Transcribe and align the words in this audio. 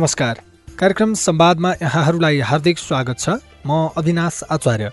नमस्कार। 0.00 0.40
कार्यक्रम 0.78 1.12
संवादमा 1.14 1.72
यहाँहरूलाई 1.72 2.38
हार्दिक 2.40 2.78
स्वागत 2.78 3.18
छ। 3.18 3.28
म 3.66 3.88
अविनाश 3.96 4.42
आचार्य। 4.50 4.90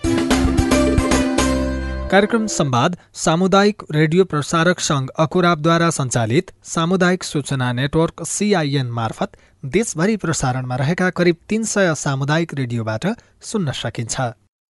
कार्यक्रम 2.12 2.46
संवाद 2.46 2.96
सामुदायिक 3.14 3.82
रेडियो 3.90 4.24
प्रसारक 4.24 4.80
सङ्घ 4.80 5.08
अकुराबद्वारा 5.18 5.88
सञ्चालित 5.90 6.52
सामुदायिक 6.64 7.24
सूचना 7.24 7.72
नेटवर्क 7.72 8.22
सिआइएन 8.24 8.90
मार्फत 8.90 9.36
देशभरि 9.64 10.16
प्रसारणमा 10.16 10.76
रहेका 10.76 11.08
करिब 11.10 11.36
तीन 11.48 11.64
सय 11.64 11.94
सामुदायिक 11.94 12.54
रेडियोबाट 12.54 13.06
सुन्न 13.42 13.72
सकिन्छ। 13.72 14.20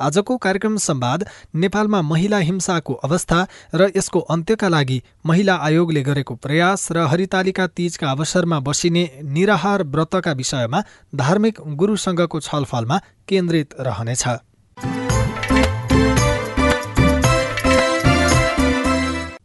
आजको 0.00 0.36
कार्यक्रम 0.36 0.76
संवाद 0.76 1.24
नेपालमा 1.54 2.02
महिला 2.02 2.38
हिंसाको 2.38 2.94
अवस्था 3.04 3.46
र 3.74 3.90
यसको 3.96 4.20
अन्त्यका 4.20 4.68
लागि 4.68 5.02
महिला 5.26 5.54
आयोगले 5.56 6.02
गरेको 6.02 6.34
प्रयास 6.34 6.88
र 6.92 7.06
हरितालिका 7.06 7.66
तीजका 7.66 8.10
अवसरमा 8.10 8.60
बसिने 8.60 9.04
निराहार 9.24 9.82
व्रतका 9.84 10.32
विषयमा 10.32 10.82
धार्मिक 11.14 11.60
गुरुसँगको 11.76 12.40
छलफलमा 12.40 13.00
केन्द्रित 13.28 13.74
रहनेछ। 13.80 14.24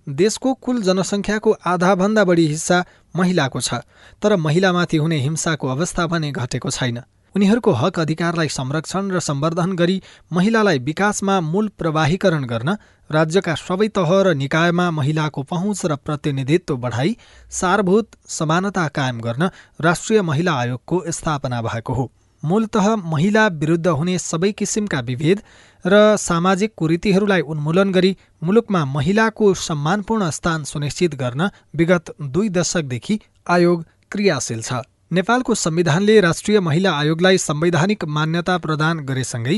देशको 0.09 0.53
कुल 0.53 0.81
जनसङ्ख्याको 0.81 1.51
आधाभन्दा 1.65 2.23
बढी 2.23 2.45
हिस्सा 2.47 2.83
महिलाको 3.15 3.59
छ 3.61 3.73
तर 4.21 4.35
महिलामाथि 4.35 4.97
हुने 4.97 5.17
हिंसाको 5.19 5.67
अवस्था 5.67 6.07
भने 6.07 6.31
घटेको 6.31 6.69
छैन। 6.69 6.99
उनीहरूको 7.35 7.71
हक 7.71 7.99
अधिकारलाई 7.99 8.47
संरक्षण 8.49 9.11
र 9.11 9.19
सम्वर्धन 9.19 9.71
गरी 9.73 10.01
महिलालाई 10.33 10.79
विकासमा 10.79 11.39
मूल 11.41 11.67
प्रवाहीकरण 11.77 12.43
गर्न 12.43 12.75
राज्यका 13.09 13.55
सबै 13.55 13.87
तह 13.87 14.13
र 14.21 14.33
निकायमा 14.35 14.89
महिलाको 14.91 15.43
पहुँच 15.43 15.85
र 15.85 15.95
प्रतिनिधित्व 15.95 16.77
बढाई 16.77 17.15
सारभूत 17.51 18.07
समानता 18.29 18.87
कायम 18.87 19.21
गर्न 19.21 19.49
राष्ट्रिय 19.81 20.21
महिला 20.21 20.53
आयोगको 20.53 21.03
स्थापना 21.11 21.61
भएको 21.61 21.93
हो। 21.93 22.11
मूलत 22.43 22.77
महिला 23.05 23.47
विरुद्ध 23.53 23.87
हुने 23.87 24.17
सबै 24.19 24.51
किसिमका 24.51 24.99
विभेद 24.99 25.41
र 25.85 26.17
सामाजिक 26.17 26.73
कुरीतिहरूलाई 26.77 27.41
उन्मूलन 27.53 27.91
गरी 27.91 28.15
मुलुकमा 28.43 28.85
महिलाको 28.85 29.53
सम्मानपूर्ण 29.63 30.29
स्थान 30.29 30.63
सुनिश्चित 30.63 31.15
गर्न 31.15 31.49
विगत 31.75 32.15
दुई 32.21 32.49
दशकदेखि 32.49 33.19
आयोग 33.49 33.85
क्रियाशील 34.11 34.61
छ। 34.61 34.81
नेपालको 35.11 35.53
संविधानले 35.55 36.19
राष्ट्रिय 36.21 36.59
महिला 36.59 36.91
आयोगलाई 36.93 37.37
संवैधानिक 37.37 38.03
मान्यता 38.07 38.57
प्रदान 38.57 38.99
गरेसँगै 39.05 39.55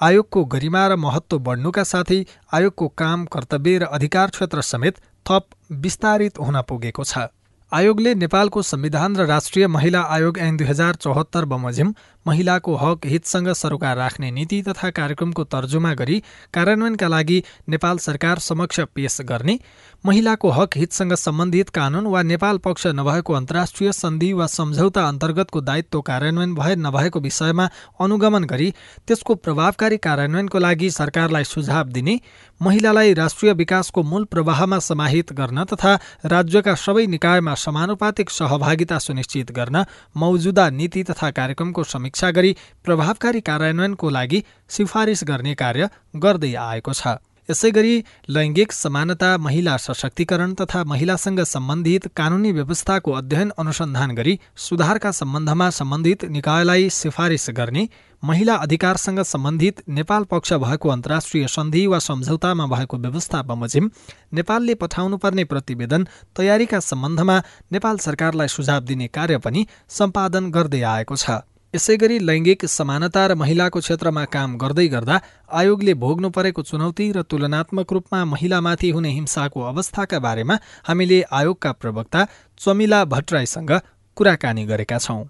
आयोगको 0.00 0.44
गरिमा 0.44 0.82
र 0.88 0.96
महत्त्व 0.96 1.38
बढ्नुका 1.38 1.84
साथै 1.84 2.18
आयोगको 2.54 2.88
काम 2.94 3.24
कर्तव्य 3.26 3.78
र 3.78 3.88
अधिकार 3.98 4.30
क्षेत्र 4.30 4.60
समेत 4.62 5.00
थप 5.26 5.48
विस्तारित 5.82 6.38
हुन 6.38 6.60
पुगेको 6.62 7.04
छ। 7.04 7.26
आयोगले 7.72 8.14
नेपालको 8.14 8.62
संविधान 8.62 9.16
र 9.16 9.26
राष्ट्रिय 9.26 9.66
महिला 9.68 10.02
आयोग 10.10 10.38
ऐन 10.38 10.56
दुई 10.56 10.66
हजार 10.66 10.94
चौहत्तर 11.02 11.44
बमोजिम 11.50 11.94
महिलाको 12.26 12.74
हक 12.76 13.06
हितसँग 13.06 13.48
सरोकार 13.52 13.96
राख्ने 13.96 14.30
नीति 14.30 14.60
तथा 14.62 14.90
कार्यक्रमको 14.90 15.44
तर्जुमा 15.44 15.92
गरी 15.94 16.18
कार्यान्वयनका 16.54 17.08
लागि 17.08 17.42
नेपाल 17.68 17.98
सरकार 17.98 18.38
समक्ष 18.40 18.80
पेश 18.94 19.20
गर्ने 19.20 19.58
महिलाको 20.04 20.50
हक 20.50 20.76
हितसँग 20.76 21.14
सम्बन्धित 21.14 21.68
कानून 21.70 22.06
वा 22.06 22.22
नेपाल 22.22 22.58
पक्ष 22.58 22.86
नभएको 22.94 23.32
अन्तर्राष्ट्रिय 23.32 23.92
सन्धि 23.92 24.32
वा 24.32 24.46
सम्झौता 24.48 25.06
अन्तर्गतको 25.08 25.60
दायित्व 25.60 26.00
कार्यान्वयन 26.00 26.54
भए 26.54 26.76
नभएको 26.78 27.20
विषयमा 27.20 27.68
अनुगमन 28.00 28.44
गरी 28.44 28.70
त्यसको 29.08 29.34
प्रभावकारी 29.40 29.96
कार्यान्वयनको 30.06 30.58
लागि 30.58 30.90
सरकारलाई 30.90 31.44
सुझाव 31.44 31.88
दिने 31.88 32.18
महिलालाई 32.60 33.14
राष्ट्रिय 33.14 33.52
विकासको 33.54 34.02
मूल 34.04 34.24
प्रवाहमा 34.30 34.78
समाहित 34.80 35.32
गर्न 35.32 35.64
तथा 35.72 35.98
राज्यका 36.26 36.74
सबै 36.76 37.06
निकायमा 37.08 37.54
समानुपातिक 37.64 38.30
सहभागिता 38.30 38.98
सुनिश्चित 39.00 39.50
गर्न 39.52 39.84
मौजुदा 40.16 40.70
नीति 40.72 41.02
तथा 41.04 41.30
कार्यक्रमको 41.32 41.84
समीक्षा 41.84 42.11
गरी 42.20 42.56
प्रभावकारी 42.84 43.40
कार्यान्वयनको 43.40 44.10
लागि 44.10 44.44
सिफारिस 44.68 45.24
गर्ने 45.24 45.54
कार्य 45.54 45.88
गर्दै 46.16 46.54
आएको 46.54 46.92
छ। 46.92 47.18
यसै 47.50 47.70
गरी 47.70 48.04
लैङ्गिक 48.28 48.72
समानता 48.72 49.38
महिला 49.38 49.76
सशक्तिकरण 49.76 50.54
तथा 50.54 50.84
महिलासँग 50.84 51.40
सम्बन्धित 51.44 52.06
कानुनी 52.16 52.52
व्यवस्थाको 52.52 53.12
अध्ययन 53.12 53.50
अनुसन्धान 53.58 54.10
गरी 54.14 54.38
सुधारका 54.56 55.10
सम्बन्धमा 55.10 55.68
सम्बन्धित 55.70 56.24
निकायलाई 56.24 56.88
सिफारिस 56.88 57.46
गर्ने 57.50 57.88
महिला 58.24 58.54
अधिकारसँग 58.54 59.20
सम्बन्धित 59.22 59.82
नेपाल 59.88 60.24
पक्ष 60.24 60.52
भएको 60.52 60.88
अन्तर्राष्ट्रिय 60.88 61.46
सन्धि 61.48 61.86
वा 61.86 61.98
सम्झौतामा 61.98 62.66
भएको 62.66 62.98
व्यवस्था 62.98 63.42
बमोजिम 63.42 63.90
नेपालले 64.34 64.74
पठाउनुपर्ने 64.74 65.44
प्रतिवेदन 65.44 66.06
तयारीका 66.36 66.80
सम्बन्धमा 66.80 67.42
नेपाल 67.72 67.98
सरकारलाई 67.98 68.48
सुझाव 68.48 68.80
दिने 68.80 69.06
कार्य 69.08 69.38
पनि 69.38 69.66
सम्पादन 69.90 70.50
गर्दै 70.50 70.82
आएको 70.82 71.16
छ। 71.16 71.42
यसै 71.74 71.94
गरी 72.00 72.16
लैङ्गिक 72.28 72.64
समानता 72.70 73.20
र 73.30 73.34
महिलाको 73.42 73.80
क्षेत्रमा 73.84 74.24
काम 74.34 74.56
गर्दै 74.62 74.84
गर्दा 74.94 75.16
आयोगले 75.60 75.94
भोग्नु 76.02 76.30
परेको 76.36 76.62
चुनौती 76.70 77.06
र 77.16 77.22
तुलनात्मक 77.30 77.92
रूपमा 77.96 78.20
महिलामाथि 78.32 78.90
हुने 78.96 79.12
हिंसाको 79.18 79.60
अवस्थाका 79.72 80.18
बारेमा 80.26 80.56
हामीले 80.88 81.20
आयोगका 81.38 81.72
प्रवक्ता 81.80 82.26
चमिला 82.60 83.04
भट्टराईसँग 83.14 83.72
कुराकानी 84.16 84.64
गरेका 84.66 84.98
छौँ। 84.98 85.22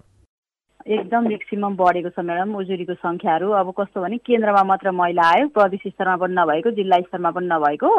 एकदम 0.85 1.27
म्याक्सिमम 1.27 1.75
बढेको 1.79 2.09
छ 2.11 2.19
म्याडम 2.19 2.55
उजुरीको 2.59 2.93
सङ्ख्याहरू। 2.93 3.49
अब 3.55 3.71
कस्तो 3.77 4.01
भने 4.03 4.17
केन्द्रमा 4.27 4.63
मात्र 4.67 4.91
महिला 4.91 5.23
आयो 5.33 5.47
प्रदेश 5.55 5.83
स्तरमा 5.87 6.15
पनि 6.19 6.35
नभएको 6.35 6.71
जिल्ला 6.75 6.99
स्तरमा 7.07 7.31
पनि 7.31 7.47
नभएको। 7.47 7.89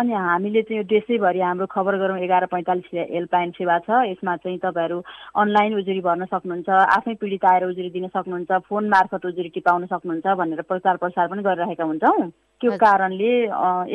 अनि 0.00 0.12
हामीले 0.12 0.62
चाहिँ 0.62 0.84
देशैभरि 0.88 1.40
हाम्रो 1.40 1.66
खबर 1.68 1.96
गरौँ 2.00 2.18
एघार 2.24 2.46
पैँतालिस 2.48 2.88
हेल्पलाइन 3.12 3.50
सेवा 3.58 3.78
छ। 3.84 3.90
यसमा 4.08 4.36
चाहिँ 4.40 4.58
तपाईँहरू 4.58 5.02
अनलाइन 5.36 5.74
उजुरी 5.78 6.00
भर्न 6.00 6.24
सक्नुहुन्छ 6.32 6.68
आफै 6.96 7.14
पीडित 7.20 7.44
आएर 7.44 7.64
उजुरी 7.66 7.90
दिन 7.90 8.06
सक्नुहुन्छ 8.08 8.50
फोन 8.68 8.88
मार्फत 8.88 9.26
उजुरी 9.26 9.48
टिपाउन 9.54 9.84
सक्नुहुन्छ 9.92 10.36
भनेर 10.40 10.62
प्रचार 10.64 10.96
प्रसार 10.96 11.28
पनि 11.28 11.42
गरिरहेका 11.42 11.84
हुन्छौँ। 11.84 12.30
त्यो 12.60 12.70
कारणले 12.76 13.32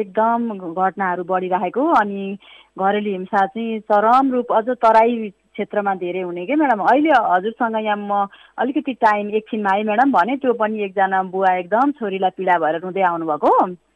एकदम 0.01 0.53
घटनाहरू 0.69 1.23
बढिरहेको। 1.23 1.83
अनि 2.01 2.37
घरेलु 2.77 3.09
हिंसा 3.09 3.45
चाहिँ 3.45 3.79
चरम 3.89 4.31
रूप 4.33 4.53
अझ 4.53 4.67
तराई 4.85 5.33
क्षेत्रमा 5.55 5.93
धेरै 6.03 6.21
हुने 6.21 6.45
कि 6.45 6.55
म्याडम 6.59 6.83
अहिले 6.83 7.15
हजुरसँग 7.15 7.79
यहाँ 7.79 7.97
म 7.97 8.27
अलिकति 8.59 8.93
टाइम 8.99 9.29
एकछिनमा 9.39 9.71
आएँ 9.71 9.83
म्याडम 9.87 10.11
भने 10.11 10.35
त्यो 10.43 10.53
पनि 10.59 10.83
एकजना 10.83 11.23
बुवा 11.31 11.55
एकदम 11.57 11.91
छोरीलाई 11.97 12.35
पीडा 12.37 12.59
भएर 12.59 12.79
रुँदै 12.83 13.01
आउनुभएको। 13.01 13.51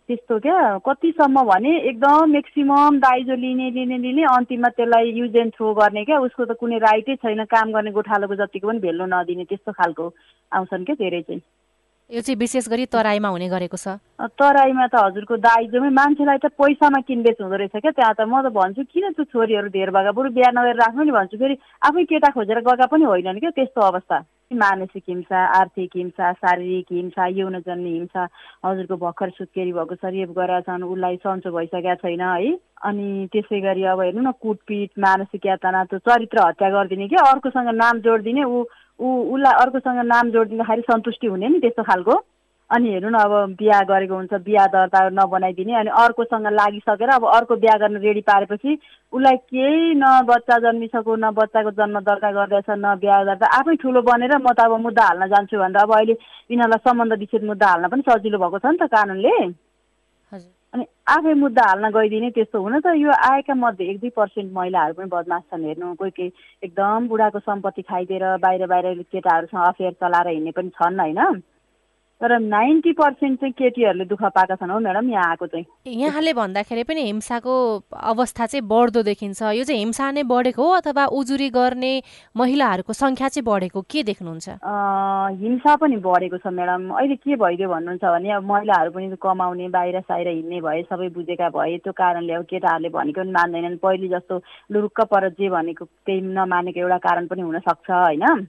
त्यस्तो 0.10 0.39
क्या? 0.42 0.60
कतिसम्म 0.81 1.42
भने 1.45 1.72
एकदम 1.89 2.31
म्याक्सिमम 2.31 2.98
दाइजो 2.98 3.36
लिने 3.36 3.69
लिने 3.78 3.98
लिने 4.01 4.24
अन्तिममा 4.25 4.69
त्यसलाई 4.74 5.12
युज 5.19 5.36
एन्ड 5.38 5.54
थ्रो 5.54 5.74
गर्ने 5.78 6.04
क्या? 6.06 6.19
उसको 6.25 6.45
त 6.45 6.57
कुनै 6.57 6.78
राइटै 6.81 7.16
छैन 7.22 7.44
काम 7.45 7.72
गर्ने 7.78 7.92
गोठालोको 7.94 8.36
जतिको 8.42 8.68
पनि 8.68 8.80
भेल्नु 8.81 9.06
नदिने 9.06 9.45
त्यस्तो 9.45 9.72
खालको 9.78 10.06
आउँछन् 10.51 10.86
क्या 10.86 10.95
धेरै 10.98 11.22
चाहिँ। 11.30 11.42
यो 12.09 12.21
चाहिँ 12.21 12.38
विशेष 12.39 12.67
गरी 12.69 12.85
तराईमा 12.89 13.29
हुने 13.29 13.47
गरेको 13.50 13.77
छ। 13.77 14.01
तराईमा 14.17 14.85
त 14.89 14.95
हजुरको 14.97 15.35
दाइजोमै 15.45 15.89
मान्छेलाई 15.94 16.38
त 16.41 16.50
पैसामा 16.57 17.00
किनबेच 17.06 17.38
हुँदो 17.38 17.56
रहेछ 17.61 17.75
क्या? 17.85 17.94
त्यहाँ 17.94 18.13
त 18.17 18.25
म 18.25 18.41
त 18.41 18.50
भन्छु 18.50 18.81
किन 18.89 19.13
त्यो 19.13 19.29
छोरीहरू 19.29 19.69
धेर 19.69 19.94
भएका? 19.94 20.11
बरु 20.17 20.33
बिहा 20.33 20.50
नगरेर 20.50 20.77
राख्नु 20.81 21.06
नि 21.06 21.13
भन्छु। 21.13 21.38
फेरि 21.38 21.56
आफै 21.85 22.03
केटा 22.09 22.29
खोजेर 22.33 22.65
गएका 22.65 22.85
पनि 22.89 23.06
होइनन् 23.06 23.39
क्या? 23.39 23.53
त्यस्तो 23.53 23.81
अवस्था। 23.81 24.17
मानसिक 24.51 25.04
हिंसा 25.10 25.40
आर्थिक 25.57 25.90
हिंसा 25.96 26.31
शारीरिक 26.34 26.86
हिंसा 26.92 27.25
यौनजन्य 27.38 27.90
हिंसा 27.90 28.24
हजुरको 28.66 28.96
भर्खर 28.98 29.30
सुत्केरी 29.30 29.72
भएको 29.74 29.96
छ 29.96 30.10
रेप 30.13 30.31
गरेका 30.38 30.62
छन् 30.66 30.84
उसलाई 30.84 31.16
सन्चो 31.22 31.51
भइसकेका 31.57 31.96
छैन 32.01 32.22
है। 32.22 32.54
अनि 32.90 33.28
त्यसै 33.34 33.60
गरी 33.62 33.84
अब 33.94 34.01
हेर्नु 34.01 34.22
न 34.22 34.31
कुटपिट 34.42 34.90
मानसिक 35.06 35.46
यातना 35.46 35.84
त्यो 35.94 36.00
चरित्र 36.10 36.48
हत्या 36.48 36.69
गरिदिने 36.69 37.07
क्या? 37.07 37.30
अर्कोसँग 37.31 37.69
नाम 37.78 38.00
जोडिदिने 38.01 38.44
ऊ 38.44 38.63
ऊ 39.00 39.07
उसलाई 39.36 39.54
अर्कोसँग 39.62 40.01
नाम 40.06 40.30
जोडिदिँदाखेरि 40.31 40.81
सन्तुष्टि 40.90 41.28
हुने 41.28 41.48
नि 41.50 41.60
त्यस्तो 41.60 41.84
खालको? 41.86 42.16
अनि 42.69 42.89
हेर्नु 42.89 43.10
न 43.10 43.18
अब 43.18 43.56
बिहा 43.60 43.81
गरेको 43.89 44.16
हुन्छ 44.16 44.33
बिहा 44.45 44.66
दर्ता 44.74 45.00
नबनाइदिने 45.12 45.74
अनि 45.75 45.89
अर्कोसँग 46.01 46.48
लागिसकेर 46.54 47.10
अब 47.10 47.25
अर्को 47.27 47.56
बिहा 47.56 47.77
गर्न 47.77 47.98
रेडी 48.01 48.21
पारेपछि 48.21 48.77
उसलाई 49.13 49.38
केही 49.50 49.94
न 49.95 50.06
बच्चा 50.30 50.57
जन्मिसक्यो 50.66 51.16
न 51.16 51.31
बच्चाको 51.33 51.71
जन्म 51.80 52.00
दर्ता 52.06 52.31
गर्दैछ 52.31 52.69
न 52.69 52.94
बिहा 53.01 53.24
दर्ता 53.25 53.48
आफै 53.60 53.75
ठुलो 53.81 54.01
बनेर 54.06 54.38
म 54.38 54.54
त 54.54 54.69
अब 54.69 54.77
मुद्दा 54.81 55.06
हाल्न 55.06 55.27
जान्छु 55.33 55.57
भनेर 55.57 55.81
अब 55.81 55.95
अहिले 55.98 56.13
यिनीहरूलाई 56.13 56.86
सम्बन्ध 56.86 57.19
विच्छेद 57.19 57.44
मुद्दा 57.50 57.68
हाल्न 57.68 57.89
पनि 57.89 58.07
सजिलो 58.10 58.38
भएको 58.38 58.60
छ 58.60 58.66
नि 58.66 58.77
त 58.77 58.92
कानुनले। 58.94 59.36
अनि 60.74 60.86
आफै 61.10 61.33
मुद्दा 61.33 61.63
हाल्न 61.68 61.89
गइदिने 61.92 62.30
त्यस्तो 62.31 62.62
हुन 62.62 62.80
त 62.80 62.94
यो 62.95 63.12
आएका 63.27 63.54
मध्ये 63.57 63.89
एक 63.92 64.00
दुई 64.00 64.10
पर्सेन्ट 64.13 64.54
महिलाहरू 64.54 64.94
पनि 64.94 65.10
बदमास 65.10 65.44
छन् 65.51 65.66
हेर्नु 65.66 65.94
कोही 65.98 66.12
कोही 66.12 66.31
एकदम 66.63 67.07
बुढाको 67.10 67.39
सम्पत्ति 67.42 67.81
खाइदिएर 67.89 68.25
बाहिर 68.45 68.66
बाहिर 68.69 69.01
केटाहरूसँग 69.10 69.63
अफेयर 69.68 69.94
चलाएर 70.04 70.27
हिँड्ने 70.30 70.51
पनि 70.54 70.69
छन् 70.77 71.00
होइन? 71.00 71.42
तर 72.21 72.38
नाइन्टी 72.39 72.92
पर्सेन्ट 72.94 73.39
चाहिँ 73.39 73.54
केटीहरूले 73.56 74.06
दुःख 74.06 74.24
पाएका 74.36 74.56
छन् 74.56 74.71
हौ 74.71 74.80
म्याडम 74.80 75.10
यहाँ 75.10 75.30
आएको 75.30 75.48
चाहिँ। 75.48 75.66
यहाँले 75.88 76.33
भन्दाखेरि 76.36 76.83
पनि 76.83 77.01
हिंसाको 77.04 77.54
अवस्था 77.95 78.45
चाहिँ 78.45 78.66
बढ्दो 78.68 79.04
देखिन्छ। 79.07 79.42
यो 79.56 79.63
चाहिँ 79.63 79.80
हिंसा 79.80 80.12
नै 80.12 80.24
बढेको 80.27 80.60
हो 80.60 80.71
अथवा 80.83 81.06
उजुरी 81.16 81.50
गर्ने 81.50 81.94
महिलाहरूको 82.36 82.94
सङ्ख्या 82.94 83.27
चाहिँ 83.31 83.45
बढेको? 83.48 83.81
के 83.88 84.04
देख्नुहुन्छ? 84.04 84.48
हिंसा 85.39 85.75
पनि 85.80 85.95
बढेको 85.95 86.38
छ 86.44 86.48
म्याडम। 86.51 86.92
अहिले 86.92 87.16
के 87.24 87.36
भइदियो 87.39 87.69
भन्नुहुन्छ 87.71 88.04
भने 88.04 88.31
अब 88.36 88.44
महिलाहरू 88.51 88.92
पनि 88.92 89.16
कमाउने 89.16 89.68
बाहिर 89.71 90.00
साहिर 90.04 90.27
हिँड्ने 90.27 90.60
भए 90.60 90.83
सबै 90.92 91.10
बुझेका 91.16 91.50
भए 91.56 91.77
त्यो 91.88 91.94
कारणले 91.95 92.33
अब 92.36 92.44
केटाहरूले 92.51 92.89
भनेको 93.00 93.21
पनि 93.24 93.31
मान्दैनन्। 93.31 93.80
पहिले 93.80 94.07
जस्तो 94.19 94.44
लुरुक्क 94.75 95.01
पर 95.07 95.30
जे 95.39 95.50
भनेको 95.50 95.86
केही 95.88 96.21
नमानेको 96.36 96.80
एउटा 96.83 96.98
कारण 97.00 97.27
पनि 97.31 97.42
हुनसक्छ 97.48 97.89
होइन? 97.89 98.48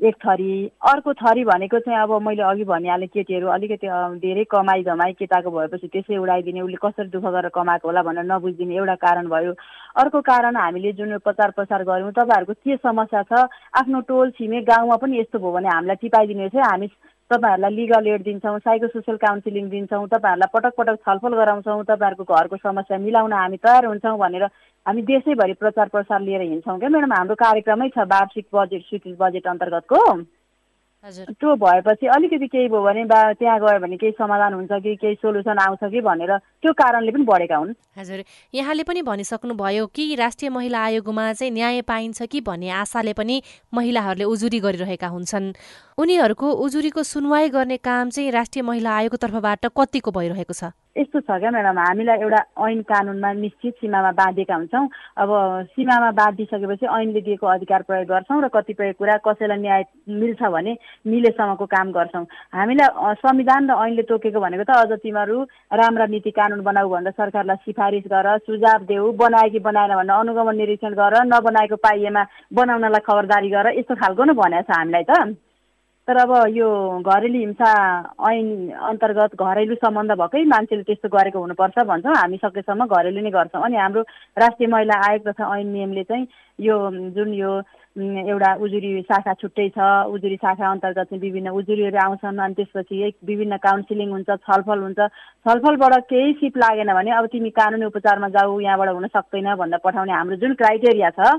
एक 0.00 0.14
थरी। 0.16 0.52
अर्को 0.90 1.12
थरी 1.12 1.44
भनेको 1.44 1.78
चाहिँ 1.78 1.98
अब 2.00 2.12
मैले 2.22 2.42
अघि 2.42 2.64
भनिहालेँ 2.64 3.08
केटीहरू 3.08 3.48
अलिकति 3.52 3.86
धेरै 4.18 4.44
कमाइ 4.50 4.82
धमाइ 4.84 5.12
केटाको 5.12 5.50
भएपछि 5.50 5.88
त्यसै 5.92 6.16
उडाइदिने 6.16 6.60
उसले 6.60 6.76
कसरी 6.80 7.08
दुःख 7.12 7.24
गरेर 7.24 7.48
कमाएको 7.52 7.88
होला 7.88 8.02
भनेर 8.02 8.24
नबुझिदिने 8.24 8.76
एउटा 8.76 8.94
कारण 8.96 9.28
भयो। 9.28 9.52
अर्को 10.00 10.20
कारण 10.24 10.56
हामीले 10.56 10.92
जुन 10.96 11.16
प्रचार 11.20 11.50
प्रसार 11.52 11.84
गऱ्यौँ 11.84 12.12
तपाईँहरूको 12.12 12.52
के 12.64 12.76
समस्या 12.80 13.22
छ? 13.22 13.44
आफ्नो 13.76 14.00
टोल 14.08 14.30
छिमेक 14.40 14.64
गाउँमा 14.64 14.96
पनि 14.96 15.20
यस्तो 15.20 15.38
भयो 15.38 15.52
भने 15.52 15.68
हामीलाई 15.68 15.96
टिपाइदिनु 16.00 16.48
है 16.48 16.62
हामी 16.64 16.86
तपाईँहरूलाई 17.30 17.74
लिगल 17.74 18.06
एड 18.06 18.22
दिन्छौँ 18.22 18.58
साइको 18.58 18.86
सोसियल 18.88 19.16
काउन्सिलिङ 19.16 19.68
दिन्छौँ 19.70 20.06
तपाईँहरूलाई 20.08 20.50
पटक 20.54 20.74
पटक 20.78 20.96
छलफल 21.06 21.34
गराउँछौँ 21.34 21.82
तपाईँहरूको 21.84 22.34
घरको 22.34 22.56
समस्या 22.56 22.98
मिलाउन 22.98 23.32
हामी 23.32 23.56
तयार 23.56 23.86
हुन्छौँ 23.86 24.18
भनेर 24.18 24.44
हामी 24.86 25.02
देशैभरि 25.04 25.54
प्रचार 25.54 25.88
प्रसार 25.88 26.20
लिएर 26.20 26.42
हिँड्छौँ 26.42 26.78
क्या 26.78 26.88
म्याडम? 26.88 27.12
हाम्रो 27.12 27.34
कार्यक्रमै 27.36 27.88
छ 27.88 28.10
वार्षिक 28.10 28.46
बजेट 28.54 28.82
स्वीकृत 28.82 29.16
बजेट 29.20 29.46
अन्तर्गतको। 29.46 30.02
त्यो 31.04 31.54
भएपछि 31.56 32.06
अलिकति 32.06 32.46
केही 32.46 32.68
भयो 32.68 32.82
भने 32.84 33.04
बा 33.08 33.32
त्यहाँ 33.32 33.58
गयो 33.60 33.78
भने 33.80 33.96
केही 33.96 34.12
समाधान 34.12 34.52
हुन्छ 34.54 34.72
कि 34.84 34.94
केही 35.00 35.14
सोल्युसन 35.14 35.58
आउँछ 35.58 35.90
कि 35.92 36.00
भनेर 36.00 36.36
त्यो 36.36 36.72
कारणले 36.72 37.10
पनि 37.12 37.24
बढेका 37.24 37.56
हुन्। 37.56 37.72
हजुर 37.96 38.22
यहाँले 38.54 38.82
पनि 38.84 39.02
भनिसक्नु 39.02 39.54
भयो 39.54 39.86
कि 39.86 40.14
राष्ट्रिय 40.14 40.50
महिला 40.50 40.80
आयोगमा 40.84 41.32
चाहिँ 41.32 41.52
न्याय 41.52 41.80
पाइन्छ 41.88 42.22
कि 42.22 42.40
भन्ने 42.40 42.68
आशाले 42.84 43.12
पनि 43.16 43.42
महिलाहरूले 43.74 44.24
उजुरी 44.24 44.60
गरिरहेका 44.60 45.08
हुन्छन्। 45.08 45.52
उनीहरूको 45.98 46.52
उजुरीको 46.52 47.02
सुनवाई 47.02 47.48
गर्ने 47.48 47.76
काम 47.80 48.10
चाहिँ 48.10 48.30
राष्ट्रिय 48.30 48.62
महिला 48.62 48.90
आयोगको 48.92 49.16
तर्फबाट 49.16 49.66
कतिको 49.72 50.10
भइरहेको 50.10 50.52
छ? 50.52 50.64
यस्तो 50.96 51.20
छ 51.20 51.38
क्या 51.38 51.50
म्याडम 51.50 51.78
हामीलाई 51.78 52.18
एउटा 52.18 52.38
ऐन 52.66 52.80
कानुनमा 52.82 53.32
निश्चित 53.32 53.74
सीमामा 53.80 54.10
बाँधिएका 54.10 54.54
हुन्छौँ। 54.54 54.86
अब 55.22 55.30
सीमामा 55.70 56.10
बाँधिसकेपछि 56.18 56.86
ऐनले 56.86 57.20
दिएको 57.20 57.46
अधिकार 57.46 57.82
प्रयोग 57.86 58.06
गर्छौँ 58.10 58.40
र 58.42 58.48
कतिपय 58.50 58.92
कुरा 58.98 59.16
कसैलाई 59.22 59.58
न्याय 59.58 59.84
मिल्छ 60.10 60.42
भने 60.42 60.76
मिलेसम्मको 61.06 61.66
काम 61.66 61.92
गर्छौँ। 61.94 62.24
हामीलाई 62.52 63.14
संविधान 63.22 63.70
र 63.70 63.74
ऐनले 63.86 64.02
तोकेको 64.10 64.40
भनेको 64.40 64.64
त 64.66 64.70
अझ 64.82 64.98
तिमीहरू 64.98 65.38
राम्रा 65.78 66.06
नीति 66.10 66.30
कानुन 66.34 66.60
बनाऊ 66.66 66.88
भनेर 66.90 67.14
सरकारलाई 67.14 67.62
सिफारिस 67.64 68.10
गर 68.10 68.26
सुझाव 68.50 68.90
देऊ 68.90 69.12
बनायो 69.14 69.50
कि 69.50 69.58
बनाएन 69.62 69.94
भनेर 69.94 70.18
अनुगमन 70.18 70.56
निरीक्षण 70.56 70.98
गर 70.98 71.22
नबनाएको 71.24 71.76
पाइएमा 71.86 72.22
बनाउनलाई 72.50 73.06
खबरदारी 73.06 73.50
गर 73.50 73.78
यस्तो 73.78 73.94
खालको 73.94 74.24
नै 74.24 74.34
भनेको 74.34 74.66
छ 74.66 74.78
हामीलाई 74.78 75.06
त। 75.06 75.38
तर 76.10 76.16
अब 76.18 76.32
यो 76.50 76.68
घरेलु 77.06 77.38
हिंसा 77.38 77.70
ऐन 78.28 78.46
अन्तर्गत 78.90 79.34
घरेलु 79.38 79.74
सम्बन्ध 79.78 80.12
भएकै 80.18 80.42
मान्छेले 80.52 80.82
त्यस्तो 80.82 81.08
गरेको 81.08 81.38
हुनुपर्छ 81.38 81.86
भन्छौँ। 81.86 82.14
हामी 82.18 82.36
सकेसम्म 82.44 82.86
घरेलु 82.90 83.20
नै 83.22 83.30
गर्छौँ। 83.30 83.62
अनि 83.62 83.76
हाम्रो 83.78 84.02
राष्ट्रिय 84.42 84.68
महिला 84.74 84.96
आयोग 85.06 85.22
तथा 85.28 85.44
ऐन 85.54 85.66
नियमले 85.70 86.02
चाहिँ 86.10 86.26
यो 86.58 86.74
जुन 87.14 87.30
यो 87.34 87.50
एउटा 88.26 88.50
उजुरी 88.58 88.90
शाखा 89.06 89.34
छुट्टै 89.38 89.68
छ 89.70 89.78
उजुरी 90.10 90.36
शाखा 90.42 90.70
अन्तर्गत 90.70 91.14
चाहिँ 91.14 91.22
विभिन्न 91.22 91.54
उजुरीहरू 91.54 91.98
आउँछन् 92.02 92.42
अनि 92.42 92.54
त्यसपछि 92.58 93.14
विभिन्न 93.30 93.56
काउन्सिलिङ 93.62 94.10
हुन्छ 94.10 94.30
छलफल 94.50 94.82
हुन्छ। 94.82 95.00
छलफलबाट 95.46 96.10
केही 96.10 96.32
सिप 96.42 96.58
लागेन 96.58 96.92
भने 96.98 97.10
अब 97.18 97.26
तिमी 97.30 97.50
कानुनी 97.54 97.86
उपचारमा 97.86 98.28
जाऊ 98.34 98.58
यहाँबाट 98.66 98.94
हुन 98.98 99.06
सक्दैन 99.14 99.54
भनेर 99.62 99.86
पठाउने 99.86 100.12
हाम्रो 100.12 100.42
जुन 100.42 100.54
क्राइटेरिया 100.58 101.10
छ 101.14 101.38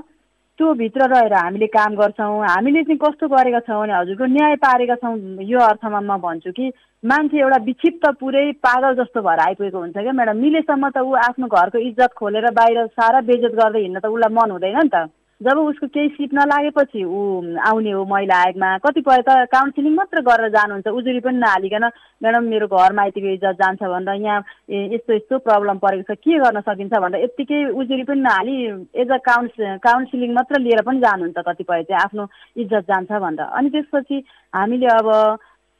त्यो 0.58 0.72
भित्र 0.74 1.06
रहेर 1.08 1.32
हामीले 1.34 1.66
काम 1.66 1.94
गर्छौँ। 1.96 2.44
हामीले 2.46 2.82
चाहिँ 2.84 2.98
कस्तो 2.98 3.28
गरेका 3.28 3.60
छौँ 3.66 3.80
भने 3.80 3.92
हजुरको 3.92 4.24
न्याय 4.26 4.56
पारेका 4.64 4.94
छौँ। 5.00 5.16
यो 5.48 5.58
अर्थमा 5.60 6.00
म 6.00 6.20
भन्छु 6.20 6.52
कि 6.52 6.72
मान्छे 7.04 7.38
एउटा 7.40 7.58
विक्षिप्त 7.64 8.04
पुरै 8.20 8.44
पागल 8.60 8.94
जस्तो 9.00 9.22
भएर 9.22 9.40
आइपुगेको 9.48 9.78
हुन्छ 9.78 9.96
क्या 9.96 10.12
म्याडम। 10.12 10.36
मिलेसम्म 10.44 10.90
त 10.92 10.98
ऊ 11.00 11.12
आफ्नो 11.24 11.46
घरको 11.48 11.78
इज्जत 11.88 12.12
खोलेर 12.20 12.50
बाहिर 12.52 12.86
सारा 13.00 13.20
बेजत 13.26 13.52
गर्दै 13.56 13.80
हिँड्न 13.80 13.98
त 13.98 14.06
उसलाई 14.12 14.34
मन 14.36 14.50
हुँदैन 14.50 14.76
नि 14.76 14.88
त। 14.92 15.08
जब 15.42 15.58
उसको 15.58 15.86
केही 15.94 16.08
सिप 16.08 16.34
नलागेपछि 16.34 17.02
ऊ 17.04 17.20
आउने 17.68 17.90
हो 17.90 18.04
महिला 18.06 18.36
आयोगमा 18.42 18.70
कतिपय 18.86 19.22
त 19.28 19.30
काउन्सिलिङ 19.52 19.94
मात्र 19.94 20.20
गरेर 20.28 20.48
जानुहुन्छ। 20.56 20.88
उजुरी 20.88 21.20
पनि 21.20 21.38
नहालिकन 21.38 21.84
म्याडम 22.22 22.44
मेरो 22.52 22.66
घरमा 22.70 23.02
आइतिको 23.02 23.28
इज्जत 23.36 23.56
जान्छ 23.62 23.82
भनेर 23.82 24.22
यहाँ 24.22 24.40
यस्तो 24.70 25.12
यस्तो 25.12 25.38
प्रब्लम 25.46 25.78
परेको 25.82 26.14
छ। 26.14 26.18
के 26.22 26.38
गर्न 26.38 26.60
सकिन्छ? 26.62 26.94
भनेर 26.94 27.24
यत्तिकै 27.24 27.60
उजुरी 27.74 28.04
पनि 28.10 28.20
नहाली 28.22 28.56
एज 29.02 29.10
अ 29.10 29.18
काउन्स 29.30 29.54
काउन्सिलिङ 29.82 30.30
मात्र 30.34 30.60
लिएर 30.62 30.82
पनि 30.86 31.00
जानुहुन्छ 31.00 31.38
कतिपय 31.48 31.82
चाहिँ 31.90 32.02
आफ्नो 32.02 32.28
इज्जत 32.62 32.84
जान्छ 32.90 33.10
भनेर। 33.10 33.46
अनि 33.58 33.70
त्यसपछि 33.70 34.16
हामीले 34.54 34.86
अब 34.98 35.08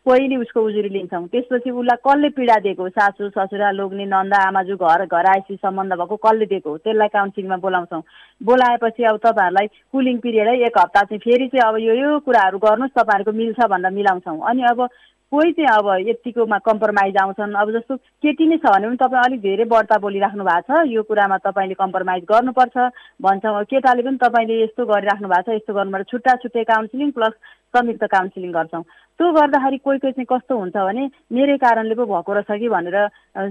पहिले 0.07 0.37
उसको 0.37 0.61
उजुरी 0.67 0.89
लिन्छौँ। 0.89 1.27
त्यसपछि 1.31 1.71
उसलाई 1.71 1.99
कसले 2.03 2.29
पीडा 2.35 2.57
दिएको? 2.59 2.89
सासू 2.91 3.29
ससुरा 3.31 3.71
लोग्ने 3.71 4.05
नन्दा 4.07 4.39
आमाजु 4.49 4.77
घर 4.77 5.05
घर 5.07 5.27
आएपछि 5.31 5.57
सम्बन्ध 5.63 5.93
भएको 5.95 6.17
कसले 6.27 6.47
दिएको 6.51 6.77
त्यसलाई 6.83 7.09
काउन्सिलिङमा 7.09 7.57
बोलाउँछौँ। 7.63 8.03
बोलाएपछि 8.41 9.03
अब 9.07 9.17
तपाईँहरूलाई 9.23 9.67
कुलिङ 9.93 10.19
पिरियडै 10.19 10.57
एक 10.67 10.79
हप्ता 10.79 11.03
चाहिँ 11.07 11.23
फेरि 11.23 11.47
चाहिँ 11.55 11.69
अब 11.69 11.79
यो 11.87 11.95
यो 11.95 12.19
कुराहरू 12.27 12.59
गर्नुहोस् 12.59 12.99
तपाईँहरूको 12.99 13.39
मिल्छ 13.39 13.61
भनेर 13.71 13.95
मिलाउँछौँ। 13.95 14.39
अनि 14.43 14.63
अब 14.75 14.87
कोही 15.33 15.53
चाहिँ 15.57 15.71
अब 15.71 15.87
यत्तिकोमा 16.09 16.59
कम्प्रोमाइज 16.67 17.17
आउँछन्। 17.23 17.55
अब 17.57 17.71
जस्तो 17.73 17.97
केटी 18.27 18.47
नै 18.47 18.57
छ 18.59 18.69
भने 18.69 18.87
पनि 18.91 18.99
तपाईँ 19.01 19.23
अलिक 19.23 19.41
धेरै 19.41 19.65
बढ्ता 19.71 19.97
बोलिराख्नु 20.03 20.45
भएको 20.45 20.83
छ। 20.83 20.93
यो 20.93 21.03
कुरामा 21.09 21.37
तपाईँले 21.47 21.75
कम्प्रोमाइज 21.79 22.23
गर्नुपर्छ। 22.27 22.77
भन्छौँ 23.23 23.65
केटाले 23.71 24.03
पनि 24.03 24.19
तपाईँले 24.19 24.63
यस्तो 24.63 24.83
गरिराख्नु 24.85 25.29
भएको 25.31 25.47
छ 25.47 25.57
यस्तो 25.57 25.73
गर्नुपर्छ 25.73 26.11
छुट्टा 26.11 26.33
छुट्टै 26.43 26.65
काउन्सिलिङ 26.69 27.11
प्लस 27.17 27.35
संयुक्त 27.75 28.05
काउन्सिलिङ 28.15 28.53
गर्छौँ। 28.53 28.83
त्यो 29.21 29.33
गर्दाखेरि 29.33 29.79
कोही 29.79 29.99
कोही 29.99 30.13
चाहिँ 30.13 30.27
कस्तो 30.29 30.59
हुन्छ 30.59 30.77
भने 30.77 31.09
मेरै 31.33 31.57
कारणले 31.65 31.95
पो 31.95 32.05
भएको 32.07 32.33
रहेछ 32.33 32.61
कि 32.61 32.69
भनेर 32.69 32.97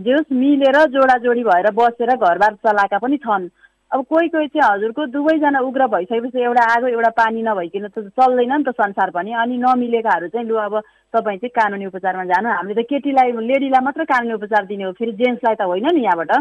जे 0.05 0.13
होस् 0.13 0.31
मिलेर 0.33 0.77
जोडाजोडी 0.93 1.43
भएर 1.43 1.69
बसेर 1.73 2.15
घरबार 2.15 2.53
चलाएका 2.65 2.97
पनि 2.97 3.17
छन्। 3.25 3.49
अब 3.91 4.03
कोही 4.07 4.27
कोही 4.33 4.47
चाहिँ 4.47 4.63
हजुरको 4.63 5.05
दुवैजना 5.11 5.59
उग्र 5.67 5.87
भइसकेपछि 5.91 6.39
एउटा 6.39 6.63
आगो 6.73 6.87
एउटा 6.87 7.09
पानी 7.11 7.41
नभइकन 7.43 7.87
त 7.91 8.07
चल्दैन 8.15 8.53
नि 8.53 8.63
त 8.63 8.71
संसार 8.71 9.09
पनि 9.11 9.31
अनि 9.35 9.57
नमिलेकाहरू 9.59 10.27
चाहिँ 10.31 10.47
लु 10.47 10.55
अब 10.55 10.79
तपाईँ 11.11 11.37
चाहिँ 11.43 11.51
कानुनी 11.51 11.85
उपचारमा 11.91 12.23
जानु। 12.31 12.49
हामीले 12.49 12.81
त 12.81 12.87
केटीलाई 12.87 13.31
लेडीलाई 13.35 13.83
मात्र 13.83 14.03
कानुनी 14.07 14.33
उपचार 14.39 14.65
दिने 14.71 14.83
हो 14.83 14.91
फेरि 14.95 15.11
जेन्ट्सलाई 15.11 15.55
त 15.59 15.67
होइन 15.67 15.87
नि 15.91 16.07
यहाँबाट। 16.07 16.31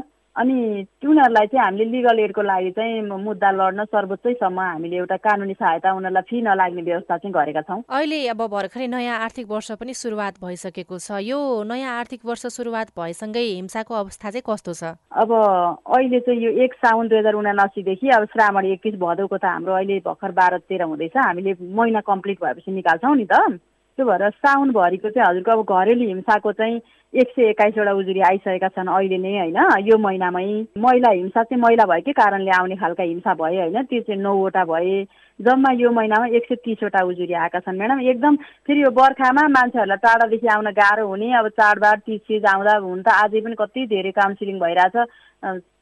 अनि 0.40 0.56
उनीहरूलाई 1.04 1.46
चाहिँ 1.46 1.64
हामीले 1.64 1.84
लिगल 1.90 2.18
एडको 2.18 2.42
लागि 2.42 2.70
चाहिँ 2.72 3.00
मुद्दा 3.02 3.50
लड्न 3.50 3.84
सर्वोच्चैसम्म 3.84 4.60
हामीले 4.60 4.96
एउटा 4.96 5.16
कानुनी 5.26 5.54
सहायता 5.54 5.92
उनीहरूलाई 5.92 6.22
फी 6.30 6.40
नलाग्ने 6.42 6.82
व्यवस्था 6.82 7.16
चाहिँ 7.16 7.32
गरेका 7.34 7.62
छौँ। 7.68 7.82
अहिले 7.88 8.18
अब 8.28 8.40
भर्खरै 8.48 8.86
नयाँ 8.88 9.18
आर्थिक 9.20 9.46
वर्ष 9.50 9.70
पनि 9.80 9.94
सुरुवात 9.94 10.40
भइसकेको 10.40 10.98
छ। 10.98 11.20
यो 11.20 11.38
नयाँ 11.68 11.92
आर्थिक 11.98 12.24
वर्ष 12.24 12.46
सुरुवात 12.56 12.96
भएसँगै 12.96 13.44
हिंसाको 13.44 13.94
अवस्था 13.94 14.30
चाहिँ 14.30 14.46
कस्तो 14.48 14.72
छ? 14.72 14.96
अब 15.12 15.30
अहिले 15.30 16.20
चाहिँ 16.20 16.40
यो 16.40 16.50
एक 16.64 16.74
साउन 16.80 17.08
दुई 17.08 17.18
हजार 17.18 17.34
उनासीदेखि 17.34 18.08
अब 18.16 18.24
श्रावण 18.32 18.64
एकतिस 18.72 18.94
भदौको 18.96 19.36
त 19.36 19.44
हाम्रो 19.44 19.74
अहिले 19.76 19.98
भर्खर 20.06 20.32
बाह्र 20.32 20.58
तेह्र 20.64 20.88
हुँदैछ। 20.88 21.16
हामीले 21.16 21.52
महिना 21.60 22.00
कम्प्लिट 22.00 22.38
भएपछि 22.44 22.72
निकाल्छौँ 22.72 23.16
नि 23.16 23.26
त। 23.28 23.60
त्यो 24.00 24.08
भएर 24.08 24.30
साउनभरिको 24.32 25.08
चाहिँ 25.10 25.28
हजुरको 25.28 25.52
अब 25.52 25.68
घरेलु 25.68 26.04
हिंसाको 26.08 26.52
चाहिँ 26.56 26.80
एक 27.20 27.28
सय 27.36 27.48
एक्काइसवटा 27.48 27.92
उजुरी 27.92 28.20
आइसकेका 28.24 28.68
छन् 28.72 28.88
अहिले 28.88 29.18
नै 29.20 29.32
होइन? 29.36 29.58
यो 29.84 29.96
महिनामै। 30.00 30.44
महिला 30.80 31.10
हिंसा 31.10 31.42
चाहिँ 31.42 31.60
महिला 31.60 31.84
भएकै 31.84 32.12
कारणले 32.16 32.50
आउने 32.56 32.76
खालका 32.80 33.04
हिंसा 33.04 33.34
भए 33.34 33.56
होइन? 33.60 33.76
त्यो 33.90 34.00
चाहिँ 34.00 34.20
नौवटा 34.22 34.64
भए 34.64 35.04
जम्मा 35.40 35.72
यो 35.76 35.90
महिनामा 35.92 36.26
एक 36.32 36.44
सय 36.48 36.54
तिसवटा 36.64 37.04
उजुरी 37.12 37.34
आएका 37.44 37.60
छन्। 37.60 37.76
म्याडम 37.76 38.00
एकदम 38.00 38.36
फेरि 38.64 38.82
यो 38.82 38.90
बर्खामा 38.96 39.44
मान्छेहरूलाई 39.58 40.00
टाढादेखि 40.00 40.46
आउन 40.48 40.70
गाह्रो 40.80 41.06
हुने 41.08 41.32
अब 41.36 41.48
चाडबाड 41.60 41.98
तिज 42.08 42.20
चिज 42.24 42.44
आउँदा 42.46 42.76
हुन 42.80 43.02
त 43.04 43.08
अझै 43.20 43.40
पनि 43.44 43.54
कति 43.60 43.86
धेरै 43.92 44.12
काउन्सिलिङ 44.16 44.56
भइरहेछ। 44.64 44.96